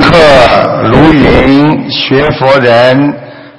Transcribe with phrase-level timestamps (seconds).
[0.00, 3.14] 客如云学佛人，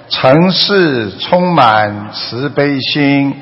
[0.10, 3.34] 尘世充满慈悲心，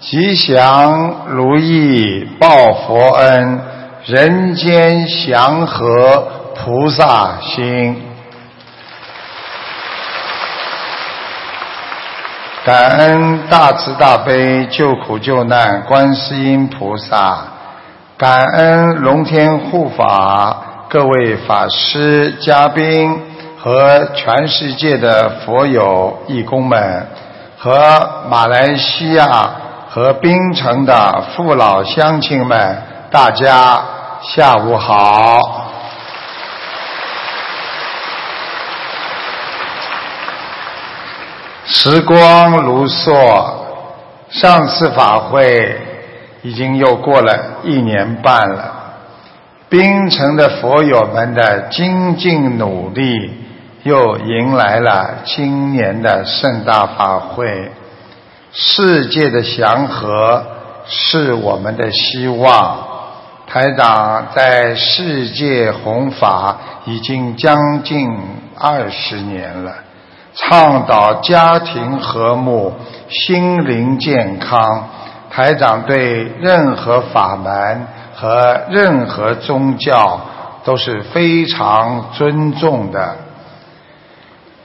[0.00, 3.60] 吉祥如意报佛恩，
[4.06, 8.00] 人间祥和菩萨心。
[12.64, 17.38] 感恩大慈大悲救苦救难观世音菩萨，
[18.16, 20.73] 感恩龙天护法。
[20.94, 23.20] 各位法师、嘉宾
[23.58, 27.08] 和全世界的佛友、义工们，
[27.58, 29.50] 和马来西亚
[29.90, 32.80] 和槟城的父老乡亲们，
[33.10, 33.82] 大家
[34.22, 35.66] 下午好。
[41.64, 43.44] 时光如梭，
[44.30, 45.76] 上次法会
[46.42, 48.73] 已经又过了一年半了。
[49.76, 53.32] 槟城的佛友们的精进努力，
[53.82, 57.72] 又迎来了今年的盛大法会。
[58.52, 60.46] 世界的祥和
[60.86, 62.78] 是我们的希望。
[63.48, 68.08] 台长在世界弘法已经将近
[68.56, 69.74] 二十年了，
[70.36, 72.72] 倡导家庭和睦、
[73.08, 74.88] 心灵健康。
[75.30, 77.88] 台长对任何法门。
[78.14, 80.20] 和任何宗教
[80.64, 83.16] 都是非常尊重的。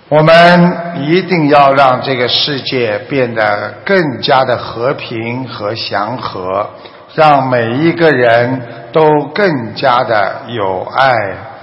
[0.07, 6.69] 我们一定要让这个世界变得更加的和平和祥和，
[7.15, 8.61] 让每一个人
[8.91, 11.11] 都更加的有爱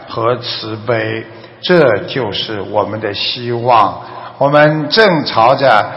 [0.08, 1.24] 和慈悲，
[1.60, 4.00] 这就是我们的希望。
[4.38, 5.90] 我们正朝着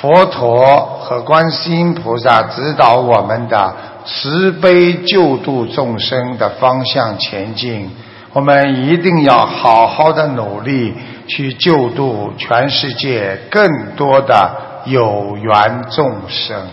[0.00, 3.74] 佛陀和观世音菩萨指导我们的。
[4.06, 7.90] 慈悲救度众生的方向前进，
[8.32, 10.94] 我们一定要好好的努力
[11.26, 16.68] 去救度全世界更多的有缘众生。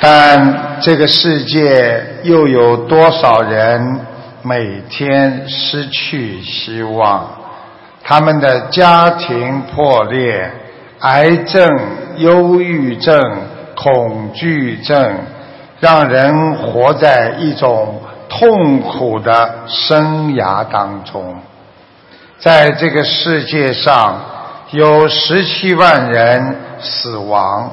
[0.00, 4.00] 但这个世界又有多少人
[4.42, 7.28] 每天失去希望？
[8.04, 10.61] 他们的家庭破裂。
[11.02, 11.68] 癌症、
[12.18, 13.20] 忧郁症、
[13.74, 15.18] 恐惧症，
[15.80, 21.40] 让人活在一种痛苦的生涯当中。
[22.38, 24.20] 在这个世界上，
[24.70, 27.68] 有十七万人死亡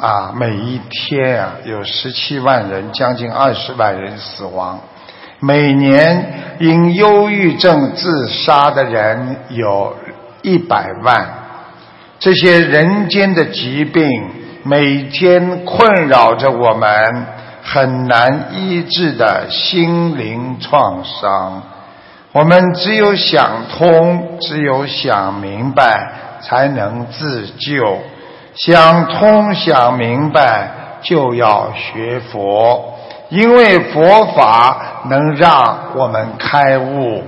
[0.00, 4.80] 啊，每一天啊，有十七万人，将近二十万人死亡。
[5.40, 9.94] 每年因忧郁症自杀的人有
[10.40, 11.41] 一百万。
[12.22, 14.08] 这些人间的疾病
[14.62, 17.26] 每天困扰着我们，
[17.64, 21.60] 很难医治的心灵创伤。
[22.30, 27.98] 我们只有想通，只有想明白，才能自救。
[28.54, 30.70] 想通、想明白，
[31.02, 32.98] 就要学佛，
[33.30, 37.24] 因为佛法能让我们开悟。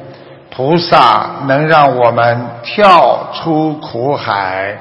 [0.56, 4.78] 菩萨能让我们跳出苦海。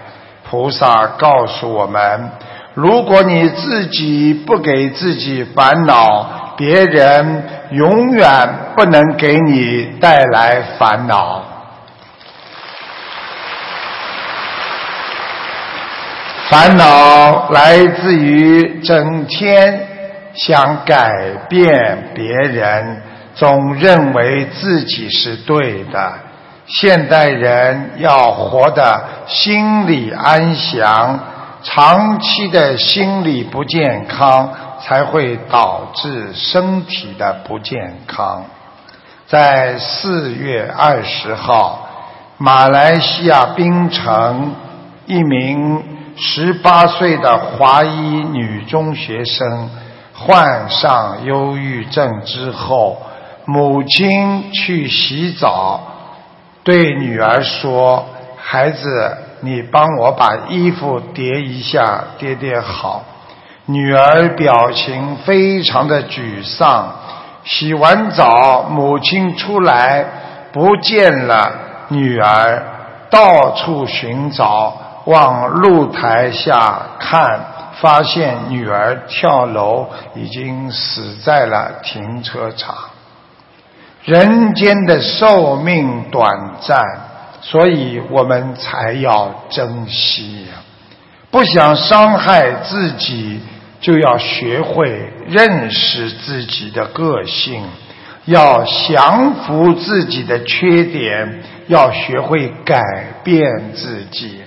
[0.48, 2.30] 菩萨告诉我们：
[2.76, 11.44] 如果你自己不给自己烦恼，别人永远不能给你带来烦恼。
[16.50, 19.88] 烦恼来自于整天
[20.36, 21.10] 想改
[21.50, 23.02] 变别人。
[23.36, 26.14] 总认为自己是对的，
[26.68, 31.20] 现代人要活得心理安详，
[31.64, 34.50] 长期的心理不健康
[34.82, 38.44] 才会导致身体的不健康。
[39.28, 41.88] 在四月二十号，
[42.38, 44.54] 马来西亚槟城
[45.08, 45.84] 一名
[46.16, 49.72] 十八岁的华裔女中学生
[50.14, 53.02] 患上忧郁症之后。
[53.46, 55.82] 母亲去洗澡，
[56.64, 58.06] 对女儿说
[58.38, 63.04] ：“孩子，你帮我把衣服叠一下，叠叠好。”
[63.66, 66.94] 女儿表情非常的沮丧。
[67.46, 70.06] 洗完澡，母亲出来
[70.54, 71.52] 不见了
[71.90, 72.64] 女儿，
[73.10, 74.74] 到处寻找，
[75.06, 77.42] 往露台下看，
[77.82, 82.74] 发现女儿跳楼，已经死在了停车场。
[84.06, 86.84] 人间的寿命短暂，
[87.42, 90.46] 所以我们才要珍惜！
[91.32, 93.40] 不想伤害自己，
[93.80, 97.64] 就要学会认识自己的个性，
[98.26, 102.82] 要降服自己的缺点，要学会改
[103.24, 103.42] 变
[103.74, 104.42] 自己，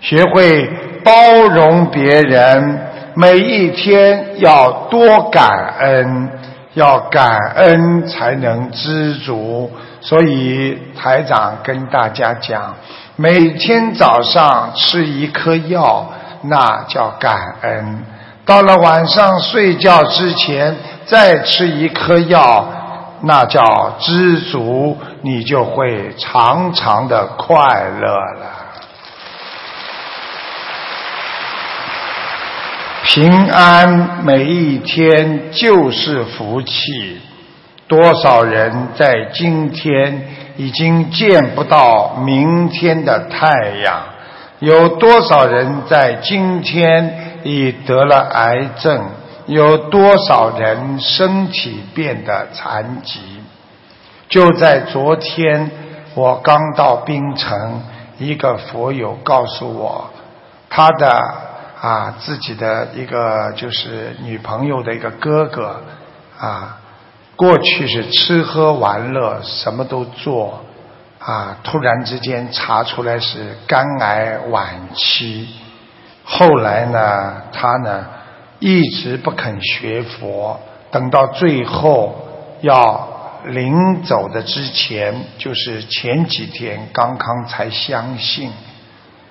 [0.00, 0.70] 学会
[1.04, 1.12] 包
[1.48, 2.78] 容别人。
[3.14, 5.50] 每一天要多感
[5.80, 6.30] 恩，
[6.74, 9.70] 要感恩才能知足。
[10.00, 12.74] 所以台长跟大家讲，
[13.16, 16.06] 每天早上吃一颗药，
[16.42, 18.02] 那叫感恩；
[18.44, 20.76] 到了晚上睡觉之前
[21.06, 22.66] 再吃一颗药，
[23.22, 23.62] 那叫
[23.98, 24.96] 知足。
[25.24, 27.54] 你就会常常的快
[28.00, 28.61] 乐了。
[33.04, 37.20] 平安每一天就是福气。
[37.88, 43.50] 多少人在今天已经见不到明天的太
[43.82, 44.04] 阳？
[44.60, 49.04] 有多少人在今天已得了癌症？
[49.46, 53.18] 有多少人身体变得残疾？
[54.28, 55.70] 就在昨天，
[56.14, 57.82] 我刚到槟城，
[58.18, 60.08] 一个佛友告诉我，
[60.70, 61.50] 他的。
[61.82, 65.82] 啊，自己的一个就是女朋友的一个哥哥，
[66.38, 66.78] 啊，
[67.34, 70.62] 过去是吃喝玩乐什么都做，
[71.18, 75.48] 啊，突然之间查出来是肝癌晚期，
[76.22, 78.06] 后来呢，他呢
[78.60, 80.60] 一直不肯学佛，
[80.92, 82.14] 等到最后
[82.60, 88.52] 要临走的之前，就是前几天刚刚才相信。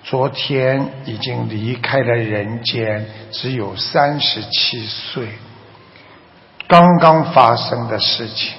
[0.04, 5.28] 昨天已经离开了人间，只有三十七岁，
[6.68, 8.54] 刚刚发生的事情。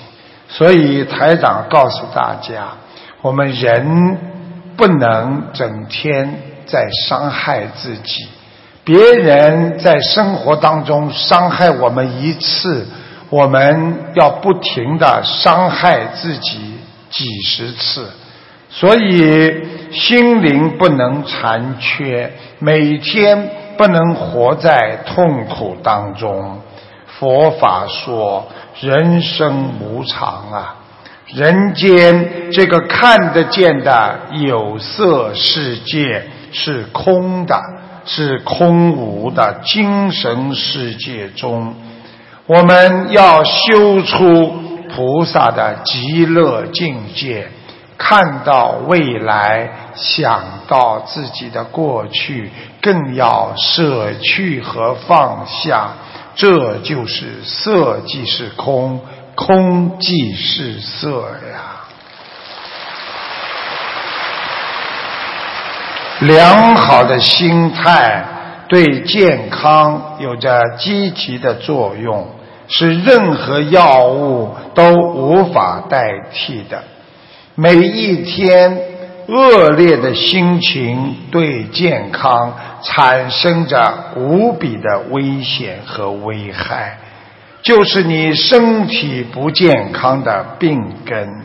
[0.49, 2.69] 所以台长告诉大家，
[3.23, 4.19] 我们人
[4.77, 8.29] 不能整天在伤害自己。
[8.85, 12.87] 别人在生活当中伤害我们一次，
[13.31, 16.77] 我们要不停的伤害自己
[17.11, 18.11] 几十次。
[18.69, 26.59] 所以心灵不能残缺，每天不能活在痛苦当中。
[27.07, 28.49] 佛法说
[28.81, 30.77] 人生无常啊，
[31.27, 37.61] 人间这个看得见的有色世界是空的，
[38.05, 41.75] 是空无的精神世界中，
[42.47, 44.55] 我们要修出
[44.93, 47.47] 菩萨的极乐境界。
[48.05, 52.51] 看到未来，想到自己的过去，
[52.81, 55.91] 更要舍去和放下。
[56.35, 59.01] 这就是色即是空，
[59.37, 61.21] 空即是色
[61.53, 61.79] 呀。
[66.19, 68.25] 良好的心态
[68.69, 72.27] 对健康有着积极的作用，
[72.67, 76.03] 是任何药物都无法代
[76.33, 76.83] 替的。
[77.55, 78.79] 每一天
[79.29, 86.97] 恶劣的心情对健康产生着无比的危险和危害，
[87.63, 91.43] 就是你身体不健康的病根。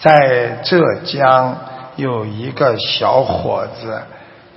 [0.00, 1.56] 在浙江
[1.94, 4.02] 有一个小伙子，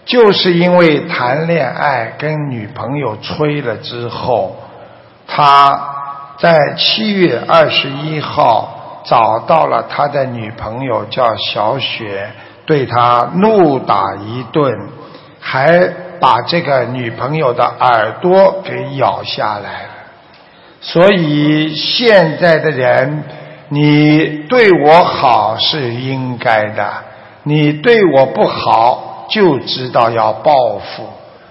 [0.04, 4.56] 就是因为谈恋爱跟女朋友吹了之后，
[5.28, 5.94] 他
[6.40, 8.80] 在七月二十一号。
[9.04, 12.30] 找到了他的女朋友叫小雪，
[12.66, 14.72] 对他怒打一顿，
[15.40, 19.86] 还把这个女朋友的耳朵给咬下来。
[20.82, 23.24] 所以现在的人，
[23.70, 26.94] 你对我好是应该的，
[27.44, 31.10] 你对我不好就知道要报复，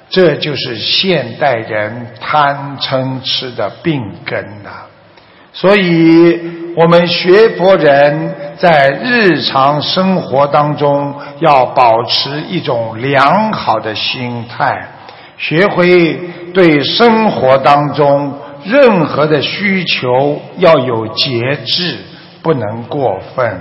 [0.09, 4.71] 这就是现代人贪嗔痴的病根呐。
[5.53, 6.60] 所以。
[6.77, 14.89] 我们学佛人在日常生活当中要保持一种良好的心态，
[15.37, 16.15] 学会
[16.55, 18.33] 对生活当中
[18.65, 21.99] 任何的需求要有节制，
[22.43, 23.61] 不能过分。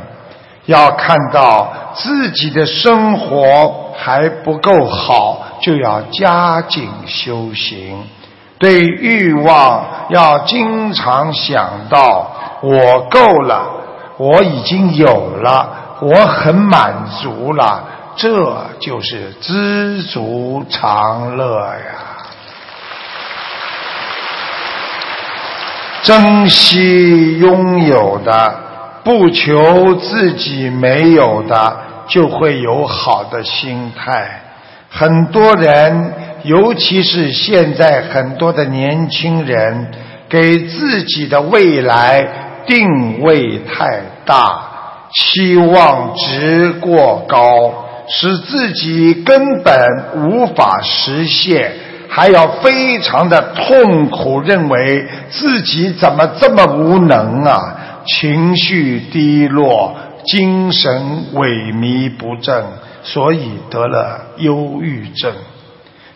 [0.65, 8.03] 要看到自己的生活还不够好，就要加紧修行。
[8.59, 12.35] 对欲望要经常想到。
[12.61, 13.67] 我够了，
[14.17, 17.83] 我已经有了，我很满足了，
[18.15, 18.29] 这
[18.79, 22.05] 就是知足常乐呀。
[26.03, 28.55] 珍惜拥有的，
[29.03, 34.41] 不求自己没有的，就会有好的心态。
[34.89, 36.13] 很多人
[36.43, 39.91] 尤其是现在很多的年轻人，
[40.27, 42.27] 给自己的未来
[42.69, 44.61] 定位太大，
[45.11, 47.73] 期望值过高，
[48.07, 49.73] 使自己根本
[50.15, 51.73] 无法实现，
[52.07, 59.95] 还要非常的痛苦，认为自己怎么这么无能啊，情绪低落，
[60.25, 62.63] 精神萎靡不振。
[63.01, 65.33] 所以得了忧郁症。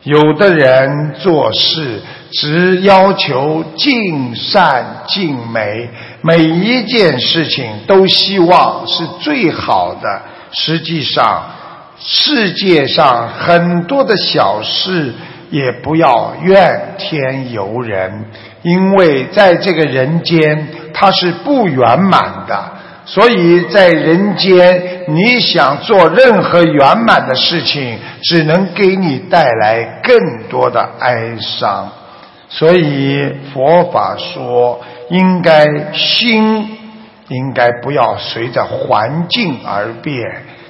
[0.03, 5.89] 有的人做事只要求尽善尽美，
[6.21, 10.21] 每一件事情都希望是最好的。
[10.51, 11.43] 实际上，
[11.97, 15.13] 世界上很多的小事
[15.51, 18.25] 也不要怨天尤人，
[18.61, 22.73] 因为在这个人间，它是不圆满的。
[23.05, 30.17] 所以在人间，你想做任何圆满的事情，只能给你带来更
[30.49, 31.91] 多的哀伤。
[32.47, 34.79] 所以佛法说，
[35.09, 36.77] 应该心
[37.27, 40.17] 应该不要随着环境而变，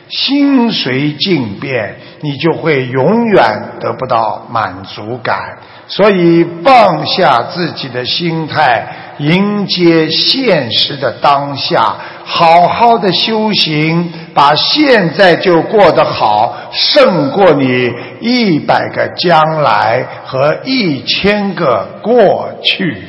[0.09, 5.59] 心随境变，你就会永远得不到满足感。
[5.87, 11.95] 所以放下自己的心态，迎接现实的当下。
[12.25, 23.03] 好好的修行，把现在就过得好，胜过你一百个将来和一千个过去。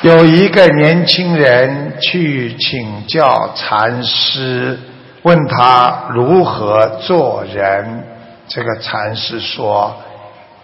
[0.00, 4.76] 有一个年轻人去请教禅师，
[5.22, 8.02] 问他如何做人。
[8.48, 9.94] 这个禅师说：“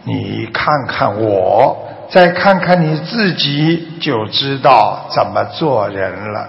[0.03, 1.77] 你看看我。”
[2.11, 6.49] 再看看你自己，就知道怎么做人了。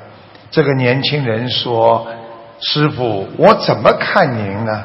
[0.49, 2.07] 这个年轻人说
[2.61, 4.83] ：“师傅，我怎么看您呢？”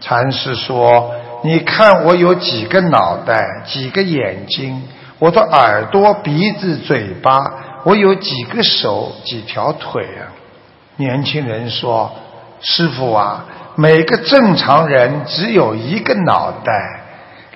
[0.00, 1.10] 禅师说
[1.42, 4.82] ：“你看我有几个脑袋，几个眼睛，
[5.18, 7.38] 我的耳朵、鼻子、嘴巴，
[7.84, 10.30] 我有几个手、几条腿啊？”
[10.96, 12.12] 年轻人说
[12.62, 13.44] ：“师傅啊，
[13.74, 17.02] 每个正常人只有一个脑袋。”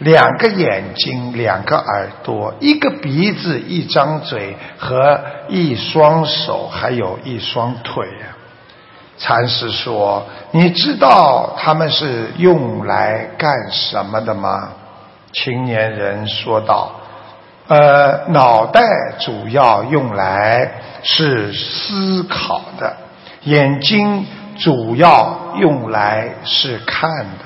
[0.00, 8.26] 两个眼睛，两个耳朵，一个鼻子，一张嘴和一双手，还有一双腿呀。
[9.18, 14.70] 禅师说：“你知道他们是用来干什么的吗？”
[15.34, 16.92] 青年人说道
[17.68, 18.80] ：“呃，脑袋
[19.18, 22.96] 主要用来是思考的，
[23.42, 24.26] 眼睛
[24.58, 27.44] 主要用来是看的。”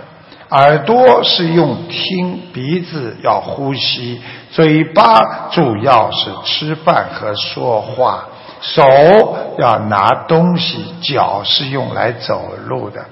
[0.55, 8.25] 耳朵是用听，鼻子要呼吸，嘴巴主要是吃饭和说话，
[8.61, 13.05] 手要拿东西，脚是用来走路的。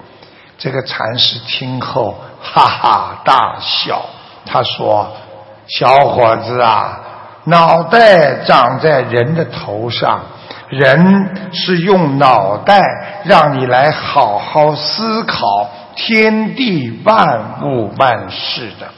[0.57, 4.01] 这个禅师听后哈哈大笑，
[4.47, 5.11] 他说
[5.67, 7.01] ：“小伙子啊，
[7.47, 10.21] 脑袋长在人的头上，
[10.69, 12.81] 人是用脑袋
[13.25, 18.89] 让你来好好思考。”天地万物万事的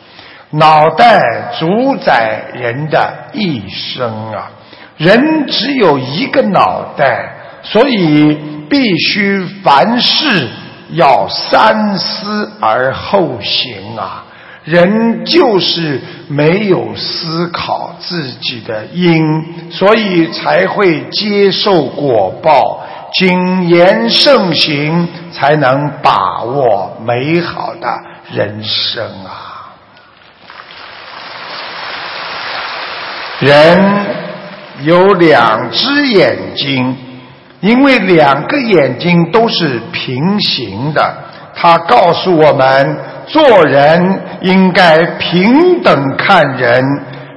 [0.50, 4.50] 脑袋主宰人的一生啊！
[4.96, 10.48] 人只有一个脑袋，所以必须凡事
[10.90, 14.24] 要三思而后行啊！
[14.62, 19.20] 人就是没有思考自己的因，
[19.70, 22.83] 所以才会接受果报。
[23.16, 27.88] 谨言慎行，才能把握美好的
[28.32, 29.70] 人生啊！
[33.38, 34.06] 人
[34.82, 36.96] 有两只眼睛，
[37.60, 41.16] 因为两个眼睛都是平行的，
[41.54, 46.82] 它告诉我们，做人应该平等看人，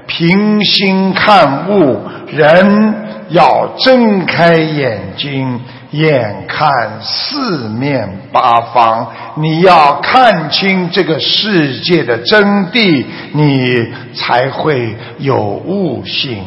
[0.08, 3.07] 平心看物，人。
[3.30, 5.60] 要睁开眼睛，
[5.92, 16.44] 眼看四面八方，你要看清这个世界的真谛，你才会有悟性。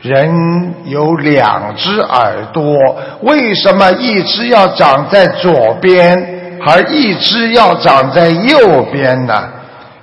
[0.00, 2.74] 人有两只耳朵，
[3.20, 9.48] 为什么一只要长在左边，而一只要长在右边呢？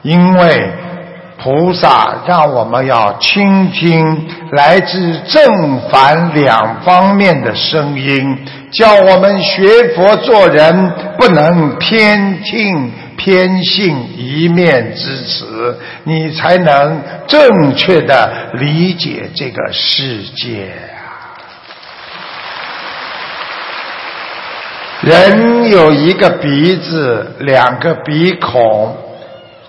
[0.04, 0.72] 因为。
[1.42, 8.38] 菩萨让我们要倾听来自正反两方面的声音，
[8.72, 9.66] 叫我们学
[9.96, 21.08] 佛做人不能偏听偏信一面之词，你才能正确的理解这个世界啊！
[25.02, 28.98] 人有一个鼻子，两个鼻孔，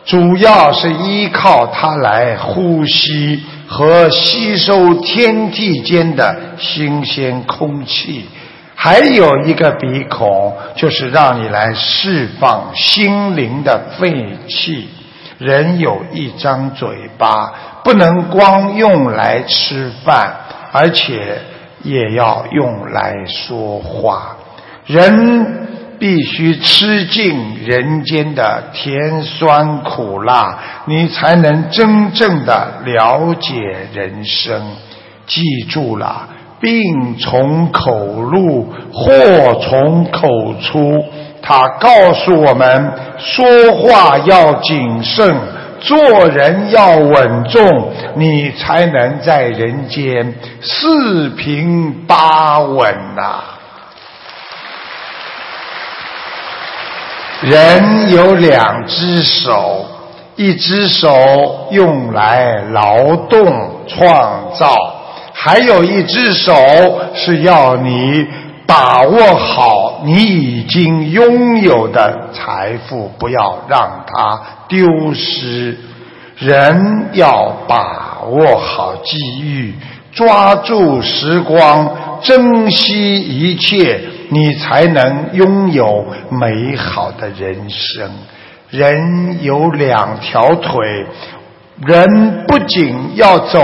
[0.05, 8.27] 主要是依靠它来呼吸和吸收天地间的新鲜空气。
[8.75, 14.89] 还有一个鼻孔，就是让你来释放心灵的废气。
[15.37, 16.89] 人有一张嘴
[17.19, 17.53] 巴，
[17.85, 20.35] 不能光用来吃饭，
[20.73, 21.43] 而且
[21.83, 24.37] 也要用来说话。
[24.87, 25.69] 人
[26.01, 33.55] 必须吃尽人间的甜酸苦辣，你才能真正的了解
[33.93, 34.61] 人生。
[35.27, 36.27] 记住了，
[36.59, 37.93] 病从口
[38.23, 40.27] 入，祸从口
[40.63, 41.05] 出。
[41.43, 45.37] 他告诉我们，说话要谨慎，
[45.81, 53.60] 做人要稳重，你才能在人间四平八稳呐。
[57.43, 59.87] 人有两只手，
[60.37, 63.47] 一只手用来劳动
[63.89, 64.77] 创造，
[65.33, 66.53] 还有一只手
[67.15, 68.27] 是要你
[68.67, 75.79] 把握好你已经拥有的财富，不要让它丢失。
[76.37, 79.75] 人要把握好机遇，
[80.13, 84.01] 抓住时光，珍惜一切。
[84.33, 88.09] 你才能拥有美好的人生。
[88.71, 91.05] 人有两条腿，
[91.85, 93.61] 人不仅要走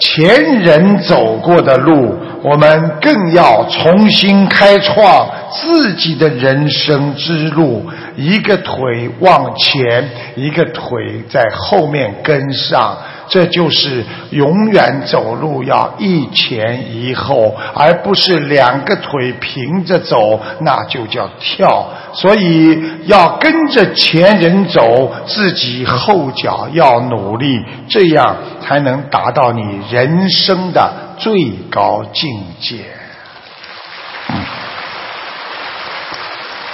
[0.00, 7.88] 前人走过的路，我们更要重新开创自己的人生之路。
[8.16, 12.98] 一个腿往前，一个腿在后面跟上。
[13.28, 21.88] 这就是永远走路要一前一后，而不是两个腿平着走，那就叫跳。
[22.12, 31.32] 所以要跟着前人走，自己后脚要努力，这样才能达到你人生的最
[31.70, 32.84] 高境界。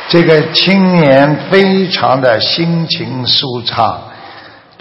[0.09, 4.10] 这个青年非常的心情舒畅。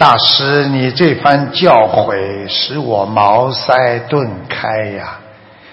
[0.00, 5.18] 大师，你这番教诲使我茅塞顿开呀！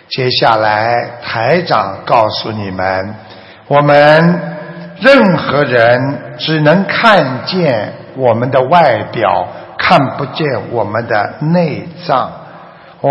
[0.09, 3.15] 接下来，台长告诉你们，
[3.69, 4.41] 我们
[4.99, 12.29] 任何人只能看见我们的外表，看不见我们的内脏。
[12.99, 13.09] 我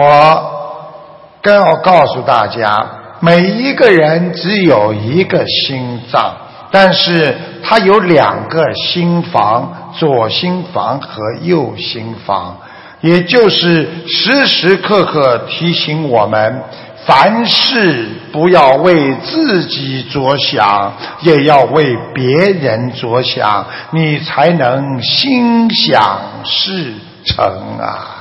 [1.41, 2.87] 更要告诉大家，
[3.21, 6.37] 每一个人只有一个心脏。
[6.71, 12.59] 但是它有两个心房，左心房和右心房，
[13.01, 16.63] 也就是时时刻刻提醒我们，
[17.05, 27.45] 凡事不要为自己着想，也要为别人着想，你才能心想事成
[27.79, 28.13] 啊！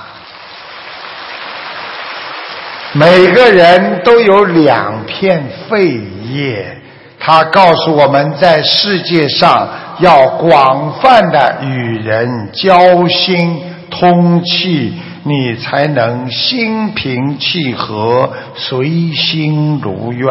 [2.94, 6.00] 每个人都有两片肺
[6.32, 6.82] 叶。
[7.28, 20.30] 他告诉我们在世界上要广泛的与人交心通气，你才能心平气和、随心如愿。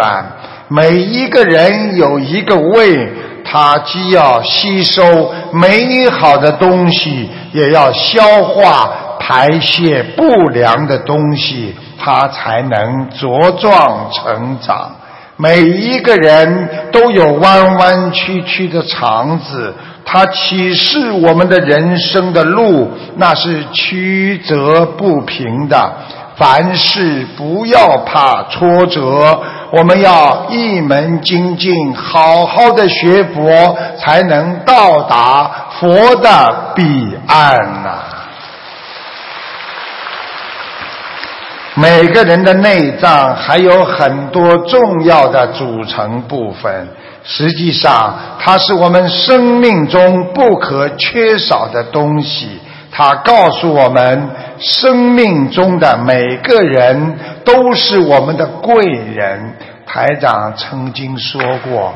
[0.68, 3.12] 每一个人有一个胃，
[3.44, 14.92] 他既要吸收美好的东西，也要消化排泄不良的东西，他才能茁壮成长。
[15.36, 25.92] 每一个人都有弯弯曲曲的肠子，它启示我们的人生的路，那是曲折不平的。
[26.36, 29.40] 凡事不要怕挫折，
[29.72, 36.82] 我们要一门精进，好好的学佛，才能到达佛的彼
[37.26, 38.13] 岸呐。
[41.76, 46.88] 每个人的内脏还有很多重要的组成部分，
[47.24, 52.60] 实际上它是我们生命中不可缺少的东西。
[52.92, 59.54] 它告诉我们，生命中的每个人都是我们的贵人。
[59.84, 61.92] 台长曾经说过，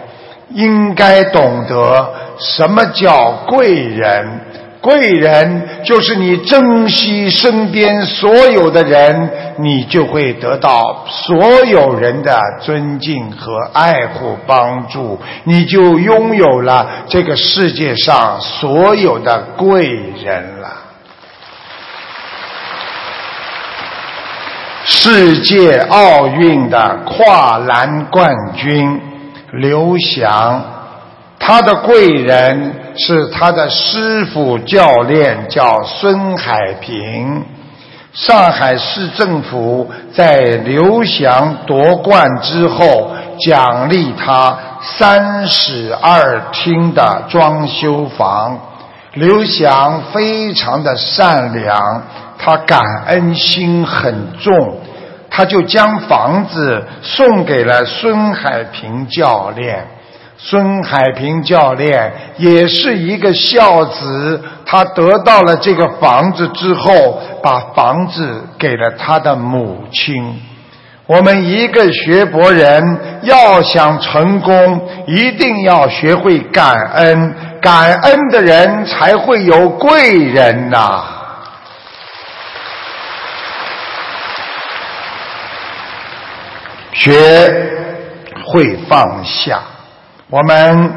[0.51, 4.41] 应该懂得什么叫贵人。
[4.89, 19.89] 贵人就是你珍惜身边所有的人，你就会得到所有人的尊敬和爱护帮助，你就拥有了这个世界上所有的贵
[20.25, 20.71] 人了。
[24.87, 28.99] 世界奥运的跨栏冠军，
[29.53, 30.65] 刘翔，
[31.39, 37.45] 他的贵人是他的师傅教练，叫孙海平。
[38.13, 43.13] 上海市政府在刘翔夺冠之后，
[43.47, 48.59] 奖励他三室二厅的装修房。
[49.13, 52.03] 刘翔非常的善良，
[52.39, 54.79] 他感恩心很重，
[55.31, 59.87] 他就将房子送给了孙海平教练。
[60.41, 70.41] 孙海平教练也是一个孝子，他得到了这个房子之后，把房子给了他的母亲。
[71.07, 72.81] 我们一个学佛人
[73.23, 81.03] 要想成功，一定要学会感恩，感恩的人才会有贵人呐。
[86.93, 87.11] 学
[88.45, 89.61] 会放下。
[90.31, 90.93] 我们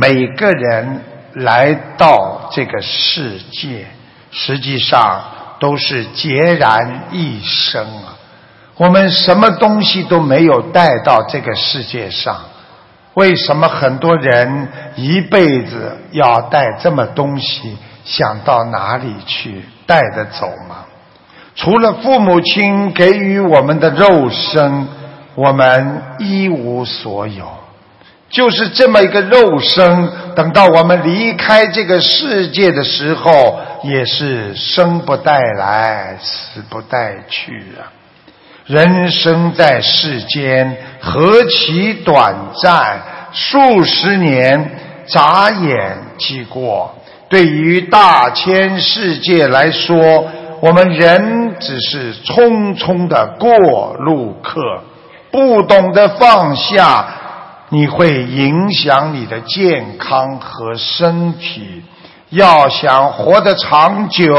[0.00, 1.02] 每个人
[1.34, 3.84] 来到这个世界，
[4.30, 5.22] 实际上
[5.58, 8.16] 都是孑然一身啊！
[8.78, 12.40] 我们什么东西都没有带到这个世界上，
[13.12, 17.76] 为什么很多人一辈子要带这么东西？
[18.06, 20.86] 想到哪里去带得走吗？
[21.54, 24.88] 除了父母亲给予我们的肉身，
[25.34, 27.46] 我们一无所有。
[28.34, 37.86] 就是这么一个肉身，等到我们离开这个世界的时候，也是生不带来，死不带去啊！
[38.66, 46.92] 人生在世间何其短暂，数十年眨眼即过。
[47.28, 50.26] 对于大千世界来说，
[50.60, 54.82] 我们人只是匆匆的过路客，
[55.30, 57.20] 不懂得放下。
[57.74, 61.82] 你会影响你的健康和身体。
[62.30, 64.32] 要想活得长久，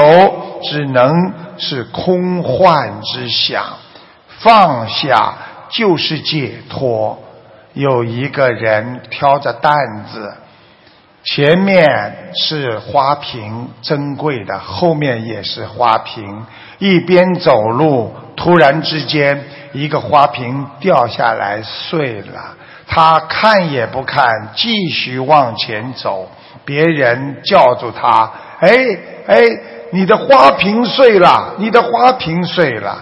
[0.63, 1.11] 只能
[1.57, 3.61] 是空幻之想。
[4.39, 5.33] 放下
[5.69, 7.21] 就是解脱。
[7.73, 9.73] 有一个人挑着担
[10.13, 10.33] 子，
[11.25, 16.45] 前面是花瓶，珍贵的；后面也是花瓶。
[16.79, 19.43] 一边走路，突然之间，
[19.73, 22.55] 一个花瓶掉下来碎了。
[22.87, 26.27] 他看也不看，继续往前走。
[26.63, 28.69] 别人叫住他：“哎
[29.27, 29.41] 哎，
[29.91, 32.97] 你的花瓶碎了，你的花瓶碎了。”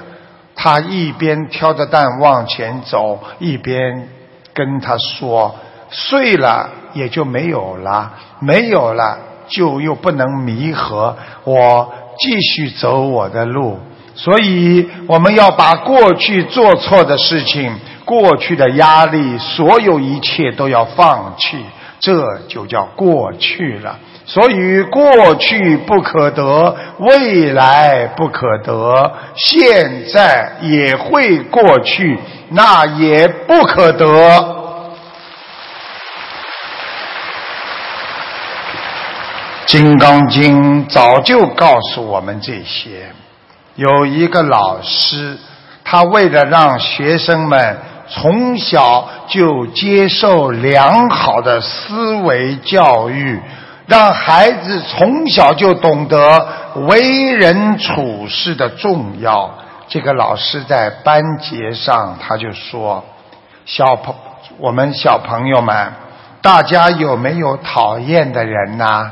[0.55, 4.07] 他一边挑着担往前走，一边
[4.53, 5.55] 跟他说
[5.89, 9.17] ：“碎了也就没有了，没有了
[9.47, 11.15] 就又不能弥合。
[11.43, 13.79] 我继续走我的路。
[14.15, 21.57] 所以我们要把过去做错的事情。”过去的压力，所有一切都要放弃，
[22.01, 23.97] 这就叫过去了。
[24.25, 34.05] 所以过去不可得，未来不可得，现在也会过去，那也不可得。
[39.65, 43.07] 《金刚经》早就告诉我们这些。
[43.75, 45.37] 有一个老师，
[45.83, 47.77] 他为了让学生们。
[48.05, 53.41] 从小就接受良好的思维教育，
[53.87, 56.47] 让孩子从小就懂得
[56.85, 59.49] 为人处事的重要。
[59.87, 63.03] 这个老师在班节上他就说
[63.65, 64.13] ：“小朋
[64.59, 65.93] 我们小朋友们，
[66.41, 69.11] 大家有没有讨厌的人呐？”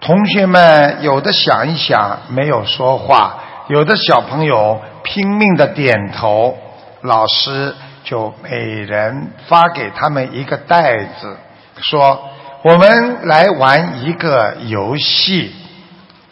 [0.00, 3.38] 同学们有的想一想，没有说话；
[3.68, 6.56] 有的小朋友拼命的点头。
[7.02, 7.74] 老师。
[8.04, 11.36] 就每人发给他们一个袋子，
[11.76, 12.18] 说
[12.64, 15.54] ：“我们来玩一个游戏。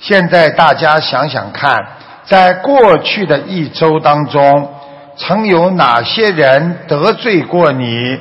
[0.01, 1.77] 现在大家想想看，
[2.25, 4.73] 在过去的一周当中，
[5.19, 8.19] 曾有哪些人得罪过你？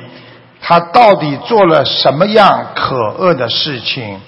[0.60, 4.20] 他到底做了什么样可恶的事情？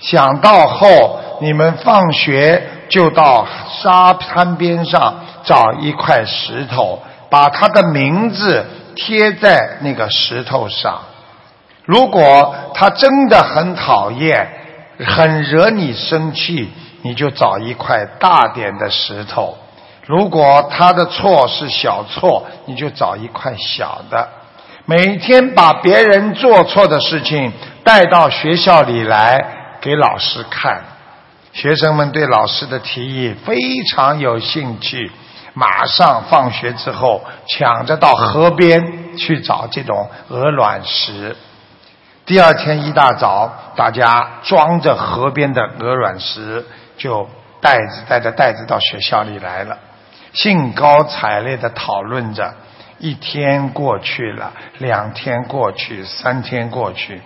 [0.00, 3.46] 想到后，你们放学就到
[3.82, 11.02] 沙滩边上找一块石头。”把他的名字贴在那个石头上。
[11.84, 14.48] 如果他真的很讨厌、
[15.04, 16.70] 很惹你生气，
[17.02, 19.56] 你就找一块大点的石头；
[20.06, 24.28] 如果他的错是小错，你就找一块小的。
[24.84, 29.44] 每天把别人做错的事情带到学校里来
[29.80, 30.80] 给老师看。
[31.56, 33.56] 学生们对老师的提议非
[33.90, 35.10] 常有兴趣。
[35.54, 41.34] 马上放学之后，抢着到河边去找这种鹅卵石。
[42.26, 46.62] 第二天一大早，大家装着河边的鹅卵石，
[46.98, 47.26] 就
[47.62, 49.78] 袋子带着袋子到学校里来了，
[50.34, 52.52] 兴高采烈地讨论着。
[52.98, 57.22] 一天过去了，两天过去，三天过去，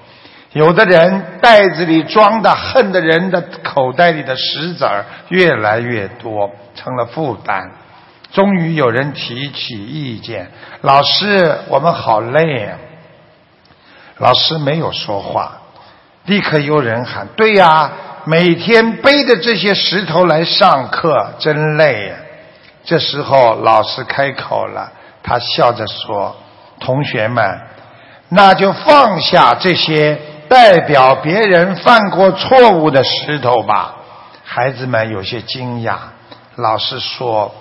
[0.53, 7.71] 有的人袋子里装的恨的人的口袋里的石子儿越来越多，成了负担。
[8.33, 10.51] 终于有人提起意见
[10.83, 12.79] ：“老师，我们好累呀。”
[14.19, 15.61] 老师没有说话，
[16.27, 17.93] 立刻有人喊：“对呀，
[18.25, 22.15] 每天背着这些石头来上课，真累呀。”
[22.85, 24.91] 这时候老师开口了。
[25.23, 26.37] 他笑着说
[26.81, 27.61] ：“同学们，
[28.31, 30.19] 那就放下这些
[30.51, 33.95] 代表别人犯过错误的石头吧。”
[34.45, 35.95] 孩子们有些惊讶。
[36.57, 37.55] 老师说：“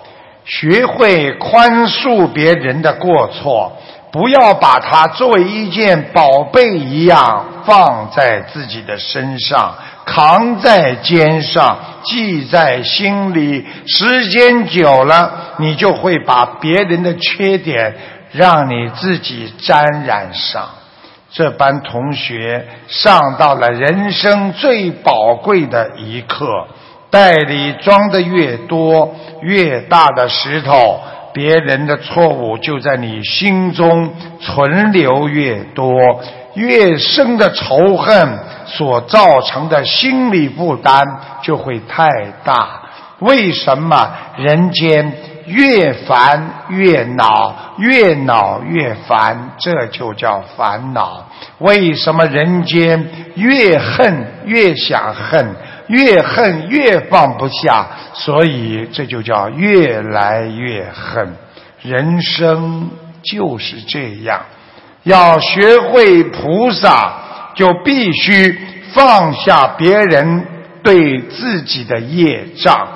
[0.44, 3.78] 学会宽恕别人的过错，
[4.10, 9.72] 不要把它作为一件宝贝一样放在自己的身上。”
[10.06, 17.94] 扛在肩上，记在心里，时间久了，你就会把别人的缺点
[18.32, 20.68] 让你自己沾染上。
[21.32, 26.66] 这班同学上到了人生最宝贵的一课，
[27.08, 31.00] 袋里装的越多，越大的石头，
[31.32, 35.92] 别人的错误就在你心中存留越多。
[36.54, 41.00] 越深的仇恨所造成的心理负担
[41.42, 42.08] 就会太
[42.42, 42.82] 大。
[43.20, 45.14] 为什么人间
[45.50, 49.50] 越烦越恼，越恼越烦？
[49.58, 51.28] 这就叫烦恼。
[51.58, 55.54] 为什么人间越恨越想恨，
[55.88, 57.86] 越恨越放不下？
[58.14, 61.34] 所以这就叫越来越恨。
[61.82, 62.90] 人生
[63.22, 64.40] 就是这样。
[65.02, 67.12] 要学会菩萨，
[67.54, 68.58] 就必须
[68.92, 70.46] 放下别人
[70.82, 72.86] 对自己的业障，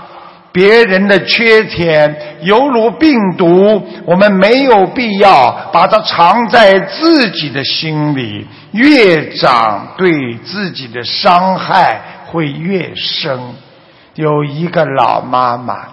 [0.54, 13.36] 别人的缺点犹如病毒，我们没有必要把它藏在自己的心里，越长对自己的伤害会越深。
[14.14, 15.88] 有一个老妈妈。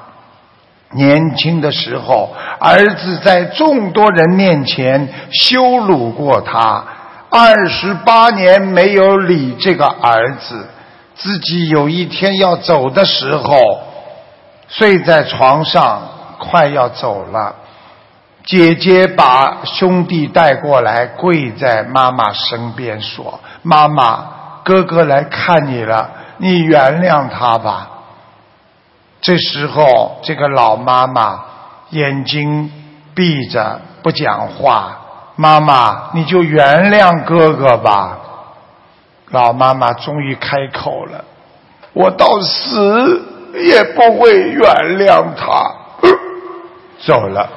[0.94, 6.86] 年轻的时候，儿子在众多人面前羞辱过他，
[7.30, 10.68] 二十八年没有理这个儿子。
[11.16, 13.58] 自己有一天要走的时候，
[14.72, 16.02] 睡在床上，
[16.40, 17.56] 快要走了。
[18.46, 24.26] 姐姐把兄弟带过来，跪在妈妈身边说：“妈妈，
[24.64, 27.90] 哥哥来看你了，你原谅他吧。”
[29.22, 31.44] 这时候，这个老妈妈
[31.90, 32.72] 眼睛
[33.14, 34.98] 闭着不讲话。
[35.36, 38.18] 妈妈，你就原谅哥哥吧。
[39.30, 41.26] 老妈妈终于开口了
[41.94, 43.24] ：“我到死
[43.54, 44.64] 也不会原
[44.98, 45.64] 谅他。”
[47.04, 47.50] 走了。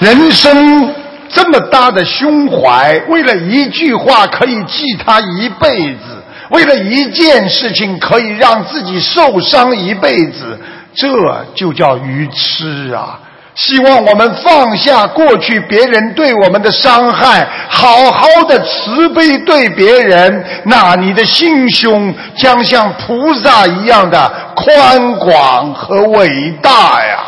[0.00, 0.94] 人生
[1.28, 6.22] 这么大的胸怀，为了一句话可以记他一辈子。
[6.50, 10.58] 为了一件事情可以让自己受伤一辈子，
[10.94, 13.20] 这就叫愚痴啊！
[13.58, 27.18] 希望我们放下过去别人对我们的伤害，好好的慈悲对别人，那你的心胸将像菩萨一样的宽广和伟大呀！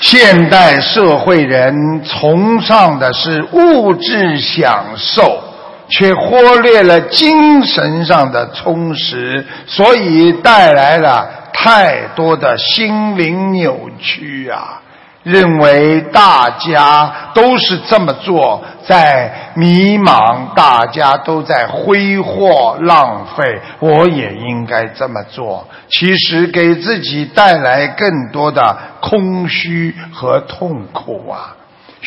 [0.00, 5.42] 现代社会人崇尚的是物质享受，
[5.88, 14.82] 却忽略了精神上的充实，所以带来了太多的心灵扭曲啊。
[15.22, 25.66] 认为大家都是这么做，在迷茫，大家都在挥霍浪费，我也应该这么做。
[25.88, 31.55] 其实给自己带来更多的空虚和痛苦啊！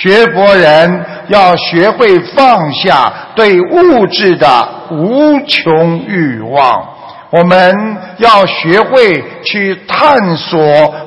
[0.01, 6.95] 学佛人要学会放下对物质的无穷欲望。
[7.31, 7.75] 我们
[8.17, 10.59] 要学会去探索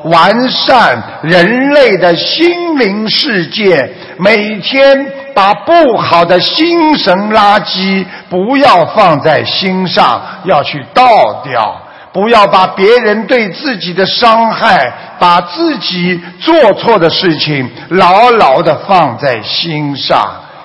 [0.04, 11.81] 完善人类的心灵世界，每天把不好的心神垃圾不要放在心上，要去倒掉；
[12.12, 20.20] 不要把别人对自己的伤害，把自己做错的事情牢牢的放在心上。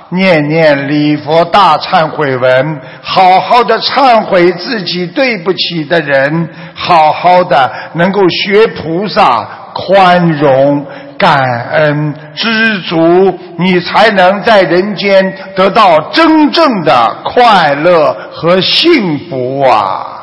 [0.10, 10.86] 念念礼佛大忏悔文，好好的忏悔自己对不起的人，好好的能够学菩萨宽容、
[11.17, 11.38] 感
[11.73, 20.16] 恩、知足，你才能在人间得到真正的快乐和幸福啊！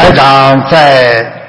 [0.00, 1.40] 台长在。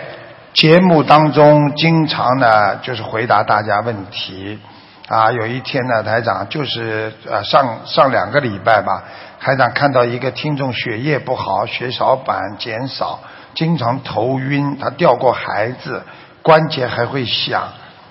[0.53, 4.59] 节目当中经常呢，就是回答大家问题。
[5.07, 9.03] 啊，有一天呢，台长就是呃上上两个礼拜吧，
[9.39, 13.21] 台长看到一个听众血液不好，血小板减少，
[13.55, 16.03] 经常头晕，他掉过孩子，
[16.41, 17.63] 关节还会响。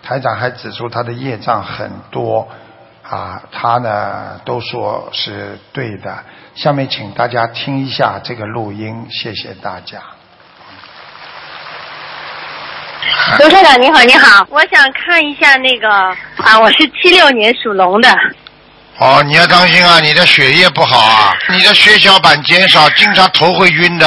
[0.03, 2.48] 台长还指出他的业障很多，
[3.07, 6.16] 啊，他呢都说是对的。
[6.55, 10.00] 下面请大家听一下这个录音，谢谢大家。
[13.38, 18.09] 刘 社长你好，你好，我想看一下那个啊，我是七六年属龙的。
[18.99, 24.07] 哦，你要当心啊，你的血液不好啊，你的血小板减少，经常头会晕的。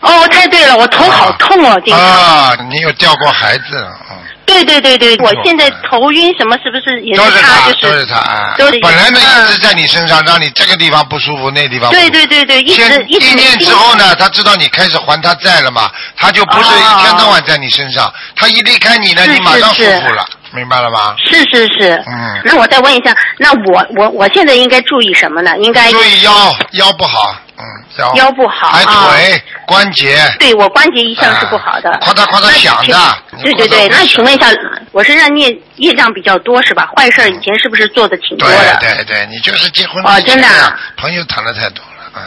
[0.00, 2.02] 哦，太对了，我头好痛哦，经常。
[2.02, 3.64] 啊，你有掉过孩子，
[4.10, 4.16] 嗯。
[4.50, 7.70] 对对对对，我现在头晕什么是不是也是他？
[7.70, 8.88] 都是他，都是他。
[8.88, 11.90] 本来呢一直在你身上，让你这个地方不舒服，那地方。
[11.90, 18.12] 对对对对，一直一念之后呢，他知道你开始还他债了嘛，他就不是一天到晚在你身上。
[18.34, 21.14] 他一离开你呢，你马上舒服了，明白了吗？
[21.30, 21.92] 是是是。
[22.06, 22.40] 嗯。
[22.44, 25.56] 那我再问一下，那我我我现在应该注意什么呢？
[25.58, 26.32] 应该注意腰
[26.72, 27.36] 腰不好。
[27.60, 33.18] 嗯，腰腰不好，还腿关节，对我关节一向是不好的，夸嗒夸嗒响的。
[33.42, 34.46] 对对对，那请问一下，
[34.92, 36.88] 我身上孽业障比较多是吧？
[36.96, 38.76] 坏事以前是不是做的挺多的？
[38.80, 40.48] 对对对，你就是结婚哦，真的，
[40.96, 42.22] 朋友谈的太多了，嗯。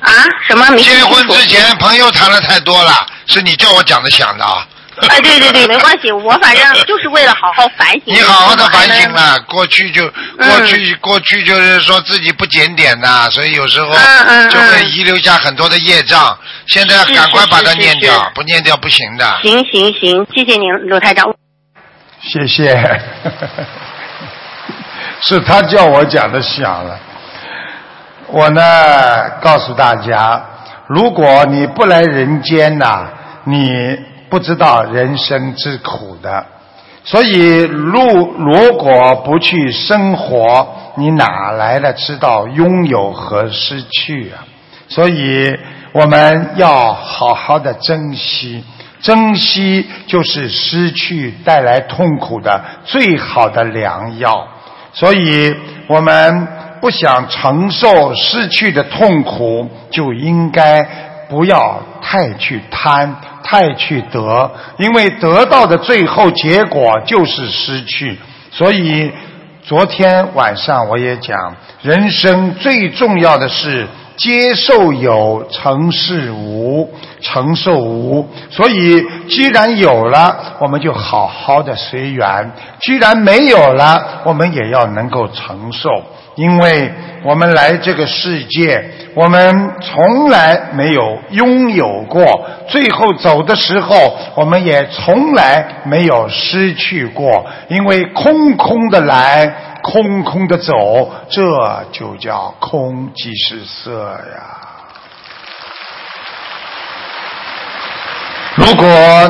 [0.00, 0.10] 啊？
[0.48, 0.66] 什么？
[0.78, 4.66] 结婚之前朋友谈的太多了，是你叫我讲的响的啊。
[5.08, 8.02] 啊，对对对，没关系，我反正就是为了好好反省。
[8.04, 13.88] 你好好的反省了，过去就过去过去就是说自己不检点呐，所以有时候
[14.50, 16.36] 就会遗留下很多的业障。
[16.66, 19.24] 现在赶快把它念掉，不念掉不行的。
[19.42, 21.26] 行行行，谢谢您，刘台长。
[22.22, 23.00] 谢谢，
[25.22, 26.98] 是他叫我讲的响了。
[28.26, 28.62] 我呢，
[29.40, 30.44] 告诉大家，
[30.86, 33.08] 如果你不来人间呐，
[33.44, 34.09] 你。
[34.30, 36.46] 不知道人生之苦的，
[37.02, 38.00] 所以如
[38.38, 44.46] 如果不去生活，你哪来的知道拥有和失去啊？
[44.88, 45.58] 所以
[45.92, 48.64] 我们要好好的珍惜，
[49.00, 54.46] 珍惜就是失去带来痛苦的最好的良药。
[54.92, 55.54] 所以
[55.88, 56.46] 我们
[56.80, 60.86] 不想承受失去的痛苦，就应该
[61.30, 63.16] 不要太去贪。
[63.42, 68.16] 太去得，因为得到的最后结果就是失去。
[68.52, 69.10] 所以
[69.64, 78.28] 昨天晚上我也讲，人生最重要的是接受有，承事无，承受无。
[78.50, 85.88] 所以既然有了，我们就好好的随缘；既然没有了，我们也要能够承受。
[86.40, 86.90] 因为
[87.22, 88.82] 我们来这个世界，
[89.14, 97.44] 我们从来没有拥有过，最后走的时候，我们也从来没有失去过。
[97.68, 101.42] 因为空空的来，空空的走，这
[101.92, 104.56] 就叫空即是色呀。
[108.54, 108.86] 如果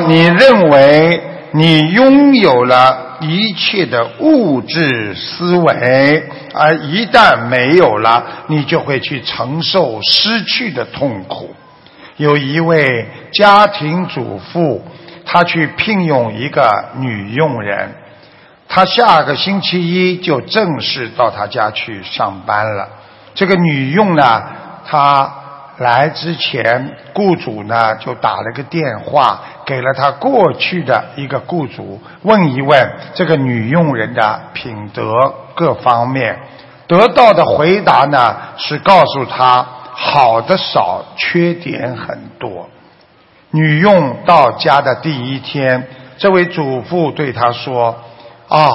[0.07, 1.21] 你认为
[1.53, 11.53] 你拥有了，一切的物质思维，而一旦没有了，你就会去承受失去的痛苦。
[12.15, 14.81] 有一位家庭主妇，
[15.25, 17.95] 她去聘用一个女佣人，
[18.69, 22.87] 她下个星期一就正式到她家去上班了。
[23.35, 24.41] 这个女佣呢，
[24.89, 25.35] 她。
[25.81, 35.11] 来之前，雇主呢就打了个电话给了他过去的一个雇主，问一问这个女佣人的品德
[35.55, 36.37] 各方面，
[36.85, 42.69] 得到的回答呢是告诉他好的少，缺点很多。
[43.49, 45.87] 女佣到家的第一天，
[46.17, 47.95] 这位主妇对他说
[48.47, 48.67] ：“啊，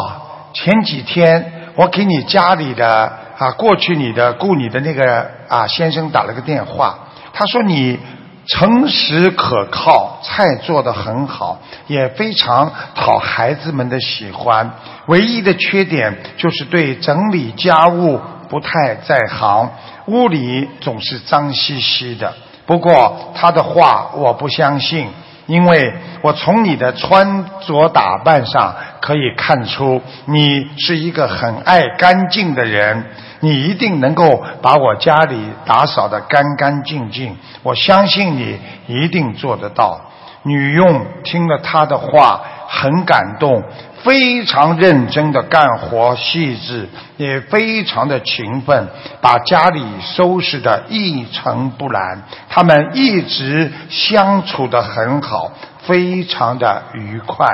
[0.52, 6.98] 前几天我给你家里的。”啊，过去你的雇你的那个啊先生打了个电话，
[7.32, 7.98] 他说你
[8.46, 14.70] 诚实可靠，菜做得很好，也非常讨孩子们的喜欢。
[15.08, 19.70] 唯一的缺点就是对整理家务不太在行，
[20.06, 22.32] 屋里总是脏兮兮的。
[22.64, 25.08] 不过他的话我不相信，
[25.46, 33.04] 因为我从你的穿着打扮上可以看出你是一个很爱干净的人，
[33.40, 37.36] 你一定能够把我家里打扫得干干净净。
[37.62, 40.00] 我相信你一定做得到。
[40.42, 43.60] 女佣听了他的话，很感动，
[44.04, 48.86] 非常认真的干活，细致，也非常的勤奋，
[49.20, 52.22] 把家里收拾得一尘不染。
[52.48, 55.50] 他们一直相处得很好，
[55.82, 57.44] 非常的愉快。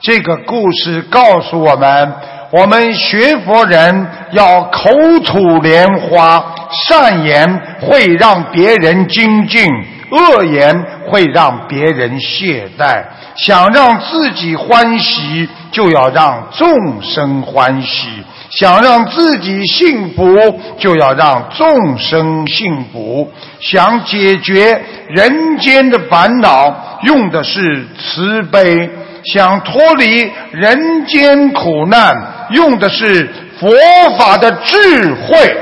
[0.00, 2.14] 这个故事告诉我们，
[2.50, 4.90] 我们学佛人要口
[5.24, 6.42] 吐莲花，
[6.88, 9.68] 善言会让别人精进。
[10.10, 13.04] 恶言会让别人懈怠，
[13.36, 18.08] 想让自己欢喜，就要让众生欢喜；
[18.48, 23.30] 想让自己幸福，就要让众生幸福；
[23.60, 28.88] 想解决人间的烦恼，用的是慈悲；
[29.24, 32.16] 想脱离人间苦难，
[32.50, 33.28] 用的是
[33.58, 33.70] 佛
[34.16, 35.56] 法的智慧。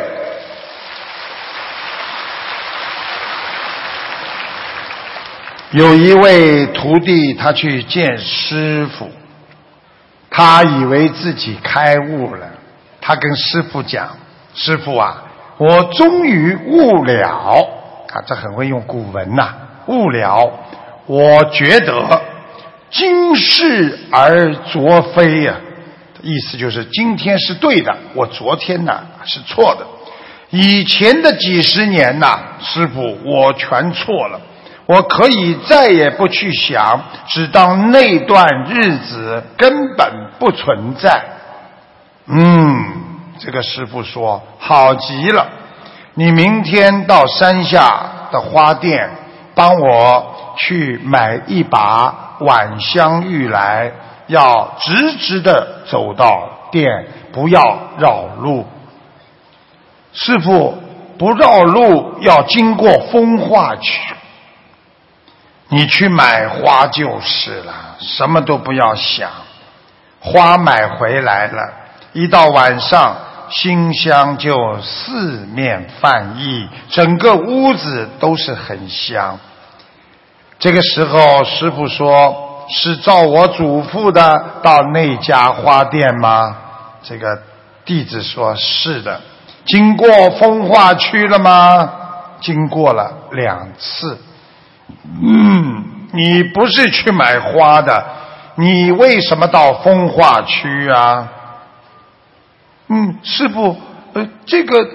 [5.73, 9.11] 有一位徒弟，他去见师傅，
[10.31, 12.47] 他以为自己开悟了。
[13.01, 14.17] 他跟师傅讲
[14.55, 15.25] ：“师傅啊，
[15.59, 17.29] 我终于悟了。
[17.29, 19.55] 啊，这很会用古文呐，
[19.87, 20.51] 悟了。
[21.07, 22.23] 我觉得
[22.91, 25.55] 今是而昨非呀，
[26.23, 29.87] 意思就是今天是对的，我昨天呢是错的。
[30.51, 34.41] 以前的几十年呐，师傅我全错了。”
[34.87, 41.25] 我可以再也不去想，只当那段日子根本不存在。
[42.27, 42.85] 嗯，
[43.41, 45.49] 这个师傅说好极了，
[46.15, 49.11] 你明天到山下的花店
[49.57, 53.91] 帮我去买一把晚香玉来，
[54.27, 58.67] 要直直的走到店，不要绕路。
[60.13, 60.77] 师傅
[61.19, 64.01] 不绕路，要经过风化区。
[65.69, 69.31] 你去买花就是了，什么都不要想。
[70.21, 71.73] 花买回来了，
[72.13, 73.17] 一到晚上，
[73.51, 79.39] 馨香就四面泛溢，整个屋子都是很香。
[80.59, 86.57] 这个时候，师傅说：“是照我嘱咐的到那家花店吗？”
[87.03, 87.41] 这个
[87.85, 89.21] 弟子说：“是的。”
[89.67, 90.09] 经过
[90.39, 91.91] 风化区了吗？
[92.41, 94.19] 经过了两次。
[95.23, 98.05] 嗯，你不是去买花的，
[98.55, 101.29] 你为什么到风化区啊？
[102.89, 103.77] 嗯，师傅，
[104.13, 104.87] 呃，这个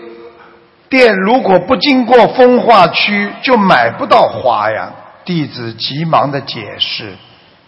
[0.88, 4.91] 店如果不经过风化区，就买不到花呀。
[5.26, 7.15] 弟子急忙的解释：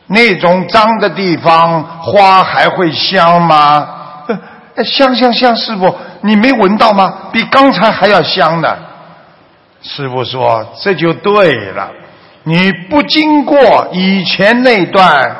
[0.08, 3.88] 那种脏的地方，花还会香吗？
[4.84, 7.14] 香香香，师傅，你没闻到吗？
[7.32, 8.76] 比刚才还要香呢。
[9.82, 11.90] 师傅说：“这就对了。”
[12.46, 15.34] 你不经过以前那段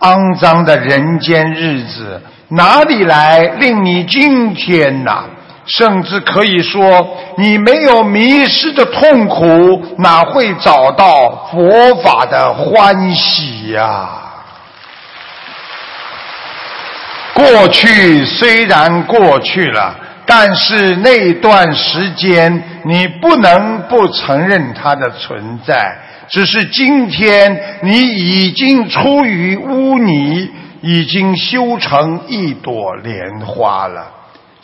[0.00, 5.24] 肮脏的人间日子，哪里来令你今天呐？
[5.66, 14.08] 甚至可以说，你没有迷失的痛苦，哪会找到佛法的欢喜呀？
[17.32, 19.96] 过去虽然过去了，
[20.26, 25.98] 但是那段时间你不能不承认它的存在。
[26.28, 30.48] 只是今天你已经出于污泥，
[30.80, 34.06] 已经修成一朵莲花了。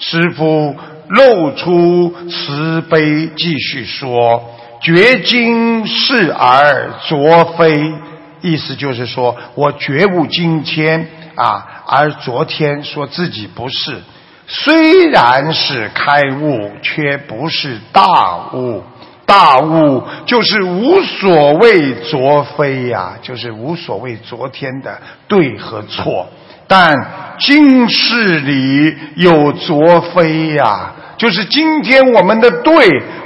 [0.00, 0.74] 师傅
[1.08, 4.42] 露出慈悲，继续说
[4.82, 7.92] ：“觉今是而昨非。”
[8.40, 14.00] 意思就是说我觉悟今天啊，而昨天说自己不是。
[14.46, 18.82] 虽然是开悟，却不是大悟。
[19.26, 24.98] 大悟就是无所谓昨非呀，就是无所谓昨天的
[25.28, 26.26] 对和错。
[26.70, 26.94] 但
[27.40, 32.72] 今世里有昨非呀，就是今天我们的对，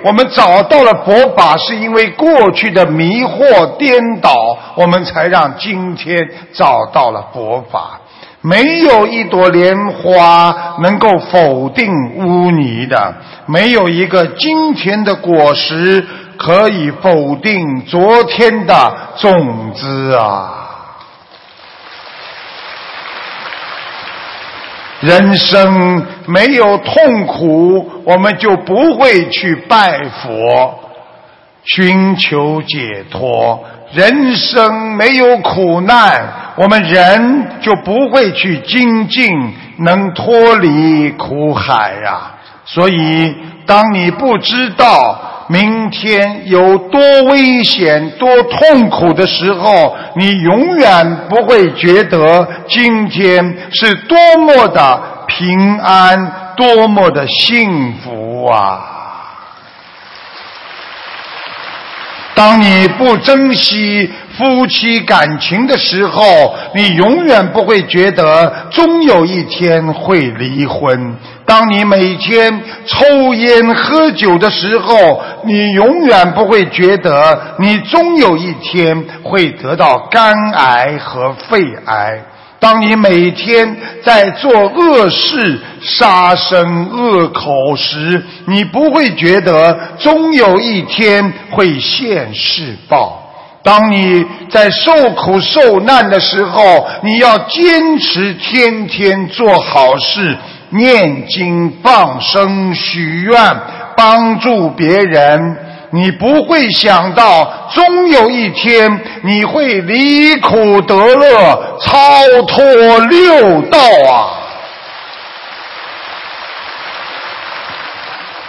[0.03, 4.33] 我们找到了佛法，是因为过去的迷惑颠倒，
[4.77, 8.01] 我们才让今天找到了佛法。
[8.41, 13.15] 没有一朵莲花能够否定污泥的，
[13.45, 16.03] 没有一个今天的果实
[16.39, 20.64] 可以否定昨天的种子啊！
[25.05, 30.81] 人生没有痛苦，我们就不会去拜佛。
[31.65, 33.63] 寻求解脱。
[33.93, 36.27] 人生没有苦难，
[36.57, 39.27] 我们人就不会去精进，
[39.79, 42.33] 能脱离苦海呀。
[42.65, 43.35] 所以，
[43.67, 58.91] 当你不知道明天有多危险、多痛苦的时候，你永远不会觉得今天是多么的平安、多么的幸福啊！
[62.35, 71.17] 当你不珍惜夫妻感情的时候，你永远不会觉得终有一天会离婚。
[71.47, 82.23] 当你每天抽烟喝酒的时候，你永远不会觉得你终有一天会得到肝癌和肺癌。
[82.59, 93.24] 当你每天在做恶事、杀生恶口时，你不会觉得终有一天会现世报。
[93.65, 100.37] 当你在受苦受难的时候，你要坚持天天做好事、
[100.69, 103.57] 念经、放生、许愿、
[103.97, 105.57] 帮助别人。
[105.93, 114.43] 你不会想到，终有一天你会离苦得乐，超脱六道啊！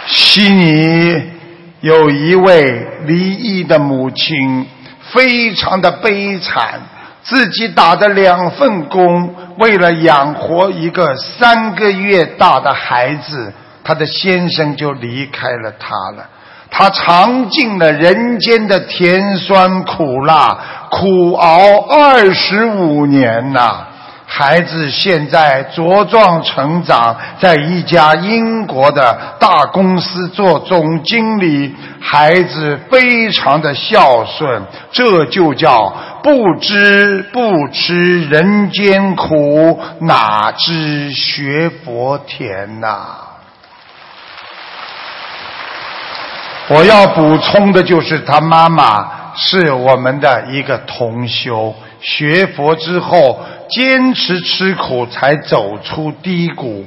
[0.06, 1.22] 悉尼
[1.80, 4.66] 有一位离异的母亲，
[5.16, 6.78] 非常的悲惨，
[7.22, 13.52] 自己打的两份工，为了养活一个三个月大的孩子，
[13.82, 16.28] 他的先生就离开了他了。
[16.70, 20.58] 他尝尽了人间的甜酸苦辣，
[20.90, 23.86] 苦熬二十五年呐！
[24.38, 31.74] 孩子现在茁壮成长，在一家英国的大公司做总经理。
[31.98, 34.62] 孩子非常的孝顺，
[34.92, 35.90] 这就叫
[36.22, 43.06] 不知不吃人间苦，哪知学佛甜呐！
[46.68, 53.40] 我要补充的就是，他妈妈是我们的一个同修，学佛之后
[53.70, 56.86] 坚持吃苦，才走出低谷。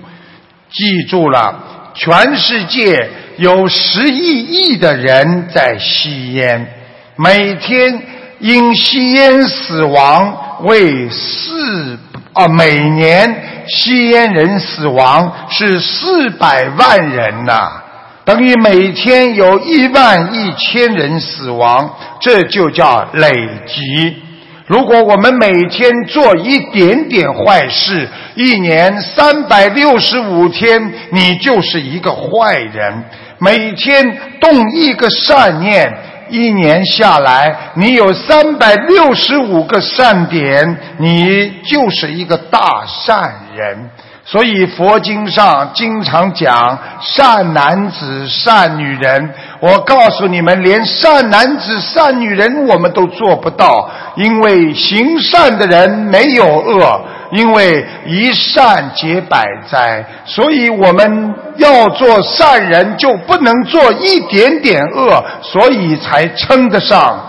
[0.71, 6.67] 记住了，全世界有十亿亿的人在吸烟，
[7.15, 8.01] 每天
[8.39, 11.97] 因吸烟死亡为四
[12.33, 17.81] 啊，每年吸烟人死亡是四百万人呐。
[18.23, 23.31] 等于每天有一万一千人死亡，这就叫累
[23.65, 24.21] 积。
[24.69, 33.03] 如果我们每天做一点点坏事，一年三百六十五天，你就是一个坏人。
[33.39, 35.91] 每天动一个善念，
[36.29, 43.89] 一年下来，你有三百六十五个善点，你就是一个大善人。
[44.23, 49.33] 所以佛经上经常讲善男子、善女人。
[49.61, 57.01] 我告诉你们，连善男子、善女人我们都做不到，因为行善的人没有恶，
[57.31, 60.05] 因为一善解百灾。
[60.25, 67.19] 所以我们要做善人，就不能做一点点恶，所以才称得上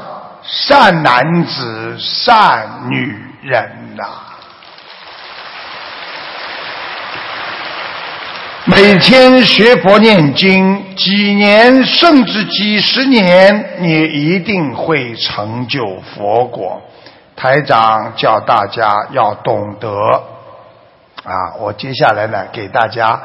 [0.44, 3.12] 善男子、善女
[3.42, 4.04] 人呐。
[8.66, 16.82] 每天学佛念经，几年甚至几十年，你一定会成就佛果。
[17.34, 19.88] 台长叫大家要懂得
[21.24, 21.56] 啊！
[21.58, 23.18] 我接下来呢，给大家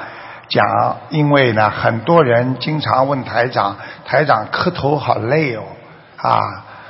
[0.48, 0.66] 讲，
[1.10, 3.76] 因为呢，很多人经常问台长，
[4.06, 5.64] 台长磕头好累哦，
[6.16, 6.40] 啊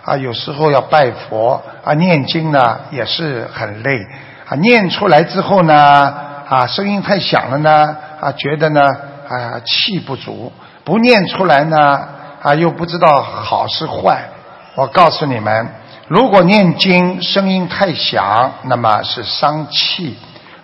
[0.04, 4.06] 啊，有时候要拜佛啊，念经呢也是很累
[4.48, 6.14] 啊，念出来之后呢。
[6.48, 10.52] 啊，声音太响了呢，啊，觉得呢，啊，气不足，
[10.84, 12.00] 不念出来呢，
[12.42, 14.30] 啊，又不知道好是坏。
[14.74, 15.70] 我告诉你们，
[16.08, 20.16] 如果念经声音太响，那么是伤气；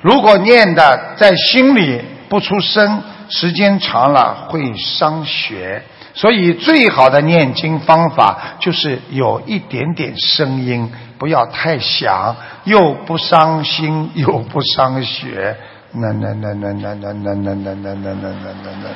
[0.02, 5.84] 如果念的在心里不出声，时间长了会伤血。
[6.16, 15.56] 所以，最好的念经方法就是有一点点声音，不要太响，又不伤心，又不伤血。
[15.94, 18.34] 那那那那那那那那那那那那
[18.64, 18.90] 那那。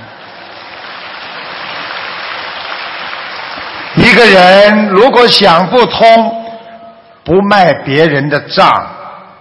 [4.02, 6.08] 一个人如果想不通，
[7.24, 8.70] 不卖别人的账，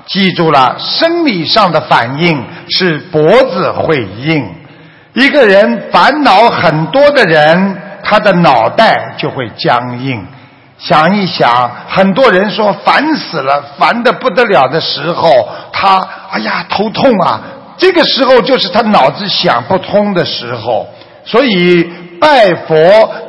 [0.06, 4.52] 记住了，生理上的反应是脖子会硬。
[5.12, 10.26] 一个人烦恼很多的人，他的脑袋就会僵硬。
[10.84, 17.40] 想一想，很多人说烦死了，烦的不得了的时候，他哎呀头痛啊，
[17.78, 20.86] 这个时候就是他脑子想不通的时候。
[21.24, 22.76] 所以拜佛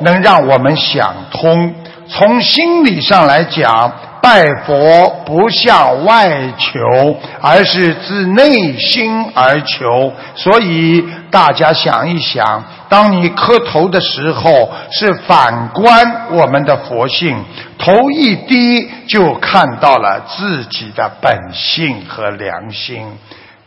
[0.02, 1.74] 能让我们想通。
[2.08, 3.90] 从心理上来讲，
[4.26, 10.12] 拜佛不向外求，而是自内心而求。
[10.34, 17.36] 所以大家想一想，当你磕头的时候，是反观我们的佛性，
[17.78, 23.06] 头一低就看到了自己的本性和良心。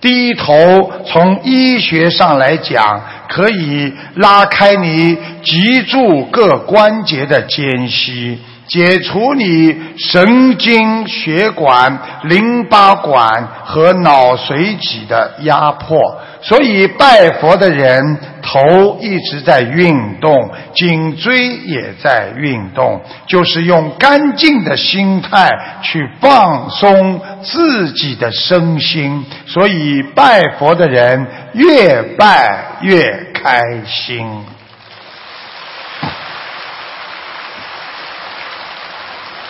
[0.01, 8.41] 低头从医学上来讲，可以拉开你脊柱各关节的间隙。
[8.69, 15.99] 解除你神经血管、淋巴管和脑髓脊的压迫，
[16.41, 17.99] 所以拜佛的人
[18.43, 25.49] 头一直在运动，颈椎也在运动，就是用干净的心态
[25.81, 29.25] 去放松自己的身心。
[29.47, 33.01] 所以拜佛的人越拜越
[33.33, 34.45] 开心。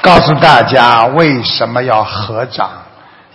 [0.02, 2.70] 告诉大家为什么要合掌？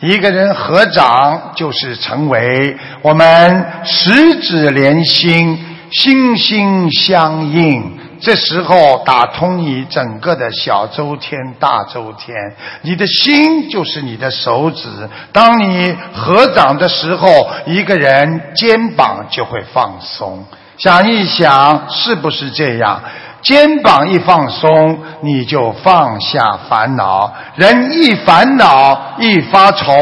[0.00, 5.58] 一个人合掌就是成为我们十指连心，
[5.90, 8.00] 心心相印。
[8.20, 12.34] 这时候打通你整个的小周天、大周天，
[12.80, 14.88] 你的心就是你的手指。
[15.32, 20.44] 当你合掌的时候，一个人肩膀就会放松。
[20.78, 23.02] 想一想，是不是这样？
[23.44, 27.30] 肩膀一放松，你就放下烦恼。
[27.56, 29.92] 人一烦恼，一发愁，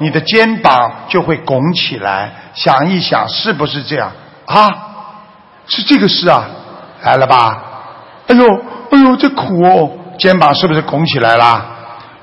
[0.00, 2.30] 你的肩膀就会拱起来。
[2.52, 4.12] 想一想，是不是这样
[4.44, 4.68] 啊？
[5.66, 6.44] 是这个事啊，
[7.02, 7.62] 来了吧？
[8.28, 8.44] 哎呦，
[8.90, 9.90] 哎呦，这苦哦！
[10.18, 11.64] 肩膀是不是拱起来了？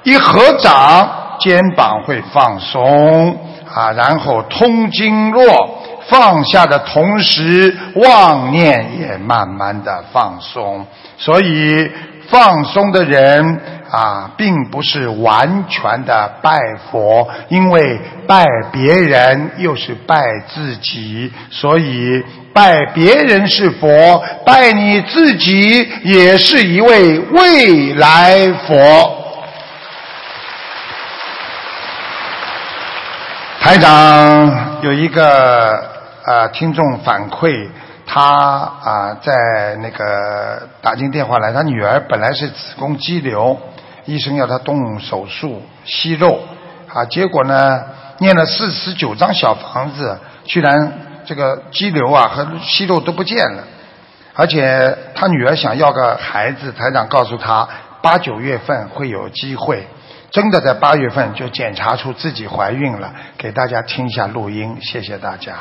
[0.04, 1.10] 一合掌，
[1.40, 3.36] 肩膀会放松
[3.74, 5.77] 啊，然后通经络。
[6.10, 10.86] 放下的同时，妄念也慢慢的放松。
[11.18, 11.92] 所以，
[12.30, 16.58] 放松的人啊，并不是完全的拜
[16.90, 29.24] 佛，因为拜别人又是拜自己，所以拜别人是佛，拜你自己也是一位未来佛。
[33.60, 35.97] 台长有一个。
[36.28, 37.70] 啊，听众反馈，
[38.06, 43.58] 他啊在那个打进电话来，他女儿本来是子宫肌瘤，
[44.04, 46.38] 医生要他动手术息肉，
[46.94, 47.82] 啊，结果呢
[48.18, 50.92] 念了四十九张小房子，居然
[51.24, 53.64] 这个肌瘤啊和息肉都不见了，
[54.34, 57.66] 而且他女儿想要个孩子，台长告诉他
[58.02, 59.88] 八九月份会有机会，
[60.30, 65.54] 真的在八月份就检查出自己怀孕了，给大家听一下录音，谢谢大家。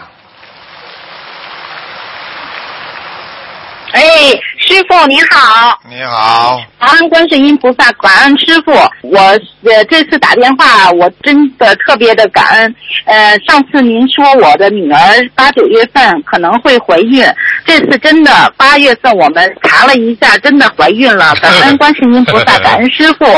[3.97, 4.39] 哎，
[4.77, 5.81] 师傅您好！
[5.89, 8.73] 你好，感恩观世音菩萨，感恩师傅。
[9.01, 9.19] 我
[9.65, 12.75] 呃这次打电话，我真的特别的感恩。
[13.07, 15.01] 呃，上次您说我的女儿
[15.35, 17.25] 八九月份可能会怀孕，
[17.65, 21.35] 这次真的八月份我们查了一下，真的怀孕了。
[21.37, 23.25] 感恩观世音菩萨，感恩师傅。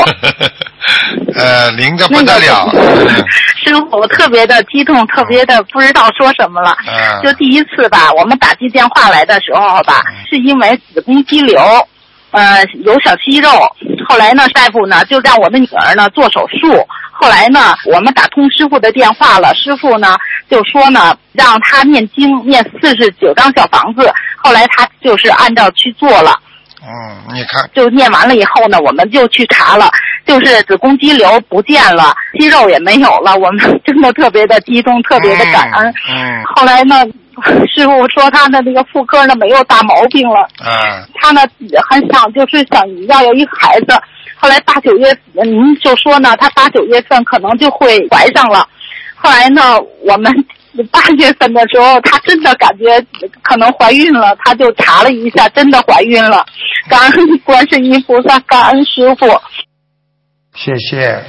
[1.35, 2.69] 呃，灵的不得了。
[3.63, 6.75] 师傅，我特别的激动，特别的不知道说什么了。
[6.87, 7.21] 嗯。
[7.21, 11.61] 就第一次吧，我们打进电话来的时候吧，是因为子宫肌瘤，
[12.31, 13.49] 呃，有小息肉。
[14.07, 16.85] 后来呢，大夫呢就让我们女儿呢做手术。
[17.11, 20.17] 后来呢，我们打通师傅的电话了，师傅呢
[20.49, 24.11] 就说呢，让他念经念四十九张小房子。
[24.37, 26.33] 后来他就是按照去做了。
[26.81, 27.69] 嗯，你看。
[27.73, 29.91] 就念完了以后呢，我们就去查了，
[30.25, 35.93] 就是子宫肌瘤不见了，肌肉也没有了，我们 真的特别的激动，特别的感恩。
[36.09, 36.41] 嗯。
[36.55, 37.03] 后来呢，
[37.73, 40.47] 师傅说他的那个妇科呢没有大毛病了。
[40.59, 41.07] 嗯。
[41.15, 41.41] 他呢
[41.89, 43.87] 很想就是想要有一个孩子，
[44.37, 48.67] 后来八九月您就说呢，他八九月份可能就会怀上了。
[49.15, 50.31] 后来呢，我们。
[50.91, 52.85] 八月份的时候，她真的感觉
[53.41, 56.45] 可能怀孕了，她就查了一下，真的怀孕了。
[56.87, 59.27] 感恩观世音菩萨，感恩师傅。
[60.55, 61.21] 谢谢。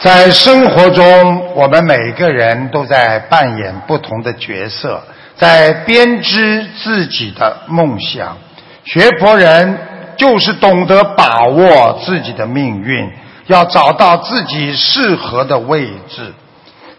[0.00, 5.02] 在生活中，我们每个人都在扮演不同的角色，
[5.36, 8.38] 在编织自己的梦想。
[8.84, 9.78] 学佛人
[10.16, 13.10] 就是懂得把握自己的命运。
[13.46, 16.32] 要找到自己适合的位置。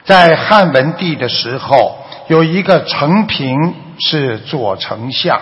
[0.03, 1.97] 在汉文帝的时候，
[2.27, 5.39] 有一个陈平是左丞相，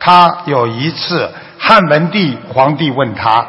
[0.00, 3.46] 他有一次汉文帝皇帝问他，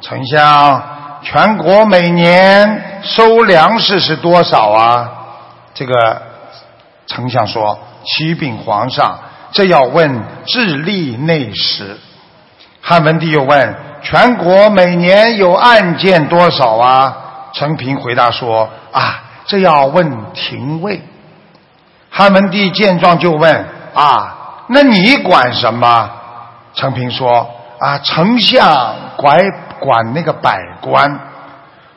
[0.00, 0.82] 丞相，
[1.22, 5.10] 全国每年收粮食是多少啊？
[5.72, 6.20] 这个
[7.06, 9.18] 丞相说，启禀皇上，
[9.52, 11.96] 这要问智力内史。
[12.80, 17.16] 汉文帝又问，全国每年有案件多少啊？
[17.54, 21.00] 陈平回答说，啊，这要问廷尉。
[22.10, 23.64] 汉文帝见状就问，
[23.94, 26.10] 啊，那你管什么？
[26.74, 27.48] 陈平说，
[27.78, 29.38] 啊，丞相管
[29.82, 31.18] 管那个百官。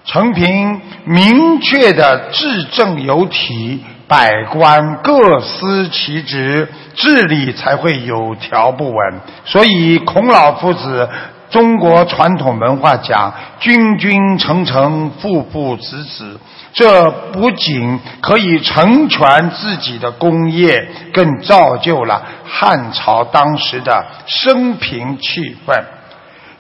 [0.03, 9.19] 陈平明确的治政有体，百官各司其职，治理才会有条不紊。
[9.45, 11.07] 所以孔老夫子。
[11.47, 13.31] 中国传统文化讲
[13.61, 16.37] “君君臣臣，父父子子”，
[16.73, 25.81] 这不仅可以成全自己的功业，更造就了汉朝当时的生平气氛。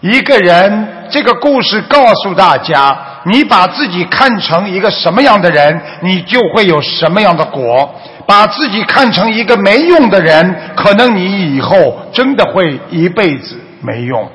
[0.01, 7.89] 一个人，这个故事告诉大家：你把自己看成一个什么样的人，你就会有什么样的果；
[8.27, 14.29] 把自己看成一个没用的人，可能你以后真的会一辈子没用。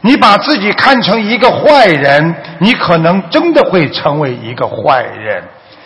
[0.00, 5.40] 你把自己看成一个坏人，你可能真的会成为一个坏人；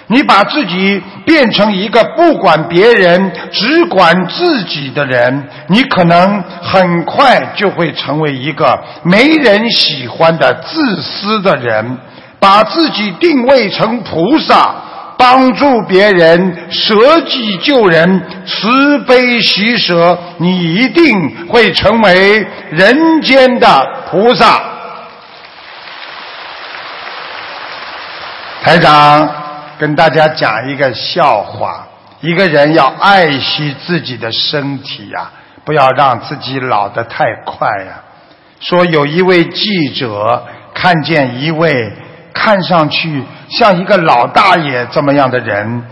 [0.09, 11.99] 你把自己变成一个不管别人、只管自己的人，你可能很快就会成为一个没人喜欢的自私的人。
[12.39, 14.75] 把自己定位成菩萨。
[15.19, 23.67] 帮助别人，舍己救人，慈悲喜舍，你一定会成为人间的
[24.11, 24.61] 菩萨。
[28.63, 29.27] 台长
[29.79, 31.87] 跟大家讲一个笑话：
[32.21, 35.31] 一个人要爱惜自己的身体呀，
[35.65, 38.03] 不要让自己老得太快呀。
[38.61, 41.93] 说有一位记者看见一位。
[42.39, 45.83] 看上去像一个老大爷这么样的人，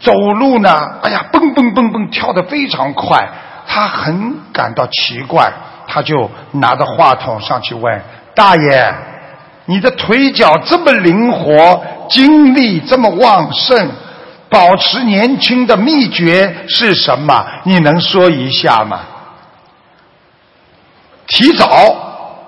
[0.00, 3.26] 走路呢，哎呀，蹦蹦蹦蹦跳得非常快。
[3.66, 5.50] 他很感到奇怪，
[5.86, 8.02] 他就拿着话筒上去问
[8.34, 8.94] 大爷
[9.64, 13.90] ：“你的腿脚这么灵活，精力这么旺盛，
[14.48, 17.44] 保持年轻的秘诀是什么？
[17.64, 19.00] 你能说一下吗？”
[21.26, 21.66] 提早、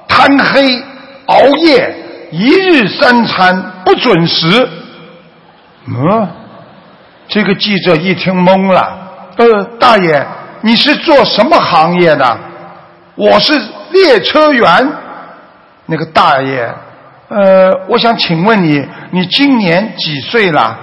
[0.09, 0.83] 贪黑、
[1.27, 2.03] 熬夜。
[2.33, 4.69] 一日三餐不准时，
[5.87, 6.29] 嗯，
[7.29, 8.99] 这个记者一听懵了。
[9.37, 10.27] 呃，大爷，
[10.61, 12.39] 你是做什么行业的？
[13.15, 13.53] 我是
[13.93, 14.93] 列车员。
[15.87, 16.75] 那个大爷，
[17.29, 20.79] 呃，我想请问你，你今年几岁了？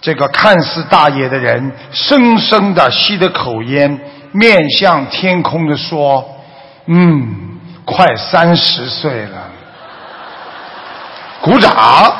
[0.00, 4.00] 这个看似大爷的人，深深的吸着口烟，
[4.32, 6.26] 面向天空的说
[6.88, 9.48] ：“嗯，快三十岁了。”
[11.42, 12.16] 鼓掌！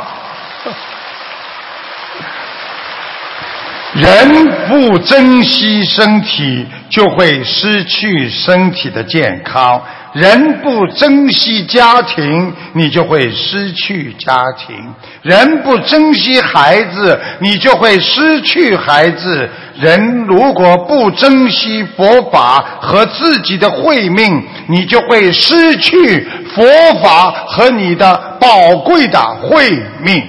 [3.92, 9.80] 人不珍惜身体，就会失去身体的健康；
[10.12, 14.76] 人不珍惜家庭，你就会失去家庭；
[15.22, 19.48] 人不珍惜孩子，你就会失去孩子。
[19.78, 26.64] 人如果不珍惜佛法和自己的慧命，你就会失去佛
[27.00, 29.70] 法和你的宝贵的慧
[30.02, 30.22] 命。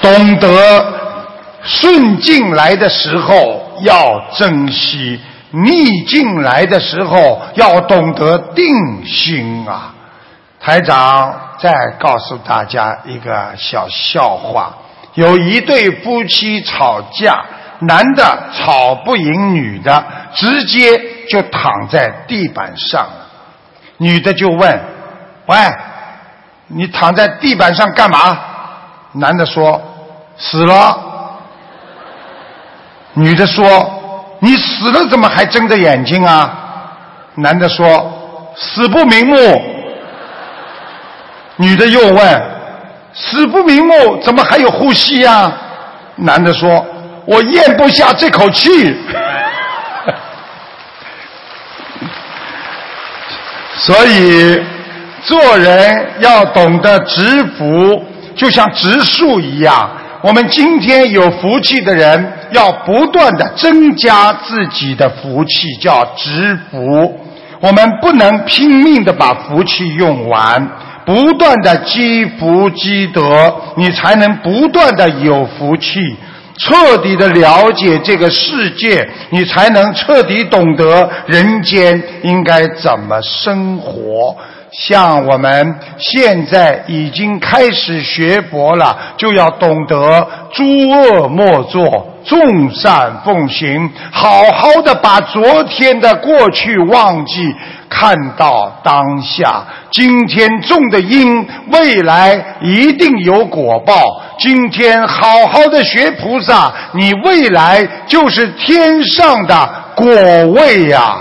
[0.00, 0.94] 懂得
[1.64, 5.20] 顺境来的时候要珍惜，
[5.50, 9.94] 逆境来的时候要懂得定心啊！
[10.60, 14.74] 台长再告诉大家一个小笑话：
[15.14, 17.44] 有一对夫妻吵架，
[17.80, 23.06] 男的吵不赢女的，直接就躺在地板上，
[23.96, 24.80] 女的就问
[25.46, 25.56] ：“喂，
[26.66, 28.38] 你躺在地板上干嘛？”
[29.14, 29.80] 男的说。
[30.40, 30.96] 死了。
[33.14, 33.64] 女的说
[34.40, 36.52] ：“你死了怎么还睁着眼睛啊？”
[37.36, 38.12] 男的说
[38.56, 39.62] ：“死不瞑目。”
[41.56, 42.42] 女的又问
[43.14, 45.52] ：“死不瞑目怎么还有呼吸呀？”
[46.16, 46.84] 男的说
[47.26, 48.70] ：“我咽不下这口气。
[53.74, 54.60] ”所以
[55.24, 59.90] 做人要懂得植福，就像植树一样。
[60.22, 67.20] 我们今天有福气的人，要不断的增加自己的福气，叫植福。
[67.60, 70.68] 我们不能拼命的把福气用完，
[71.04, 76.16] 不断的积福积德，你才能不断的有福气。
[76.56, 84.36] 彻底的了解这个世界，你才能彻底懂得人间应该怎么生活。
[84.70, 97.54] 像我们现在已经开始学佛了，就要懂得诸恶莫作，众善奉行，好好的把昨天的过去忘记，
[97.88, 99.64] 看到当下。
[99.90, 103.94] 今天种的因，未来一定有果报。
[104.38, 110.12] 今天好好的学菩萨，你未来就是天上的果
[110.52, 111.16] 位呀。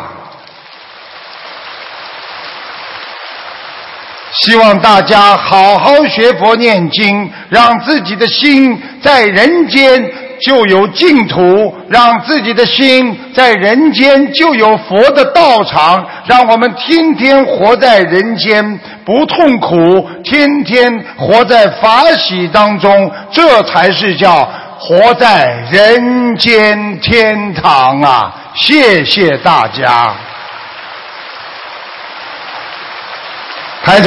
[4.41, 28.35] 希望大家好好学佛念经，让自己的心在人间就有净土，让自己的心在人间就有佛的道场，让我们天天活在人间不痛苦，天天活在法喜当中，这才是叫活在人间天堂啊！
[28.53, 30.15] 谢谢大家，
[33.83, 34.05] 台长。